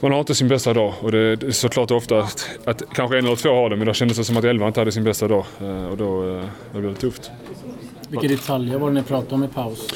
man 0.00 0.12
har 0.12 0.20
inte 0.20 0.34
sin 0.34 0.48
bästa 0.48 0.74
dag 0.74 0.94
och 1.00 1.12
det 1.12 1.18
är 1.18 1.50
såklart 1.50 1.90
ofta 1.90 2.18
att, 2.18 2.58
att 2.64 2.82
kanske 2.94 3.18
en 3.18 3.26
eller 3.26 3.36
två 3.36 3.48
har 3.48 3.70
det 3.70 3.76
men 3.76 3.86
då 3.86 3.92
kändes 3.92 4.16
det 4.16 4.24
som 4.24 4.36
att 4.36 4.44
elva 4.44 4.66
inte 4.66 4.80
hade 4.80 4.92
sin 4.92 5.04
bästa 5.04 5.28
dag 5.28 5.44
och 5.90 5.96
då, 5.96 6.42
då 6.72 6.80
blir 6.80 6.90
det 6.90 6.94
tufft. 6.94 7.30
Vilka 8.08 8.28
detaljer 8.28 8.78
var 8.78 8.88
det 8.88 8.94
ni 8.94 9.02
pratade 9.02 9.34
om 9.34 9.44
i 9.44 9.48
paus? 9.48 9.88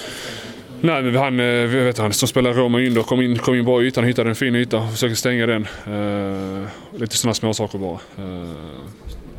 Nej, 0.81 1.03
men 1.03 1.17
han, 1.17 1.41
eh, 1.41 1.67
vet 1.67 1.99
han 1.99 2.13
som 2.13 2.29
spelar 2.29 2.53
Roma 2.53 2.81
Inder 2.81 3.03
kom 3.03 3.23
in, 3.23 3.39
kom 3.39 3.55
in 3.55 3.65
bra 3.65 3.83
i 3.83 3.87
ytan, 3.87 4.05
hittade 4.05 4.31
en 4.31 4.37
fin 4.37 4.55
yta 4.55 4.79
och 4.79 4.91
försöker 4.91 5.15
stänga 5.15 5.47
den. 5.47 5.67
Uh, 5.89 6.67
lite 6.97 7.17
sådana 7.17 7.35
små 7.35 7.55
saker 7.55 7.79
bara. 7.79 7.99
Uh, 8.25 8.51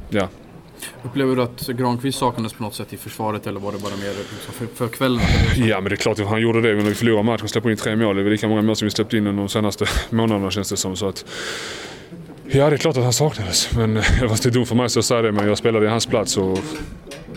ja. 0.09 0.27
Upplever 1.03 1.35
du 1.35 1.41
att 1.41 1.67
Granqvist 1.67 2.19
saknades 2.19 2.53
på 2.53 2.63
något 2.63 2.75
sätt 2.75 2.93
i 2.93 2.97
försvaret 2.97 3.47
eller 3.47 3.59
var 3.59 3.71
det 3.71 3.77
bara 3.77 3.95
mer 3.95 4.09
liksom, 4.09 4.53
för, 4.53 4.65
för 4.75 4.87
kvällen? 4.87 5.21
Ja, 5.55 5.81
men 5.81 5.89
det 5.89 5.95
är 5.95 5.97
klart 5.97 6.19
att 6.19 6.27
han 6.27 6.41
gjorde 6.41 6.61
det. 6.61 6.75
Men 6.75 6.85
vi 6.85 6.95
förlorade 6.95 7.23
matchen 7.23 7.43
och 7.43 7.49
släppte 7.49 7.71
in 7.71 7.77
tre 7.77 7.95
mål. 7.95 8.15
Det 8.15 8.21
är 8.21 8.29
lika 8.29 8.47
många 8.47 8.61
mål 8.61 8.75
som 8.75 8.85
vi 8.85 8.91
släppt 8.91 9.13
in 9.13 9.27
under 9.27 9.43
de 9.43 9.49
senaste 9.49 9.85
månaderna 10.09 10.51
känns 10.51 10.69
det 10.69 10.77
som. 10.77 10.95
Så 10.95 11.07
att, 11.07 11.25
ja, 12.47 12.69
det 12.69 12.75
är 12.75 12.77
klart 12.77 12.97
att 12.97 13.03
han 13.03 13.13
saknades. 13.13 13.75
Men 13.75 13.93
det 13.93 14.45
är 14.45 14.51
dumt 14.51 14.65
för 14.65 14.75
mig 14.75 14.85
att 14.85 15.05
säga 15.05 15.21
det, 15.21 15.31
men 15.31 15.47
jag 15.47 15.57
spelade 15.57 15.85
i 15.85 15.89
hans 15.89 16.05
plats. 16.05 16.37
Och 16.37 16.59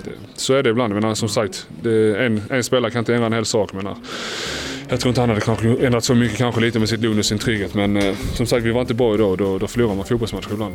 det, 0.05 0.11
så 0.35 0.55
är 0.55 0.63
det 0.63 0.71
ibland. 0.71 0.95
Men 0.95 1.17
som 1.17 1.29
sagt, 1.29 1.67
det, 1.83 2.25
en, 2.25 2.43
en 2.51 2.65
spelare 2.65 2.91
kan 2.91 2.99
inte 2.99 3.15
ändra 3.15 3.27
en 3.27 3.33
hel 3.33 3.45
sak. 3.45 3.73
Men, 3.73 3.87
eh, 3.87 3.97
jag 4.91 5.01
tror 5.01 5.09
inte 5.09 5.21
han 5.21 5.29
hade 5.29 5.41
kanske 5.41 5.69
ändrat 5.69 6.05
så 6.05 6.15
mycket, 6.15 6.39
kanske 6.39 6.61
lite 6.61 6.79
med 6.79 6.89
sitt 6.89 7.01
lugn 7.01 7.19
och 7.19 7.25
sin 7.25 7.39
trygghet. 7.39 7.75
Men 7.75 7.97
eh, 7.97 8.15
som 8.35 8.47
sagt, 8.47 8.65
vi 8.65 8.71
var 8.71 8.81
inte 8.81 8.95
bra 8.95 9.15
idag 9.15 9.31
och 9.31 9.37
då, 9.37 9.59
då 9.59 9.67
förlorar 9.67 9.95
man 9.95 10.05
fotbollsmatcher 10.05 10.53
ibland. 10.53 10.75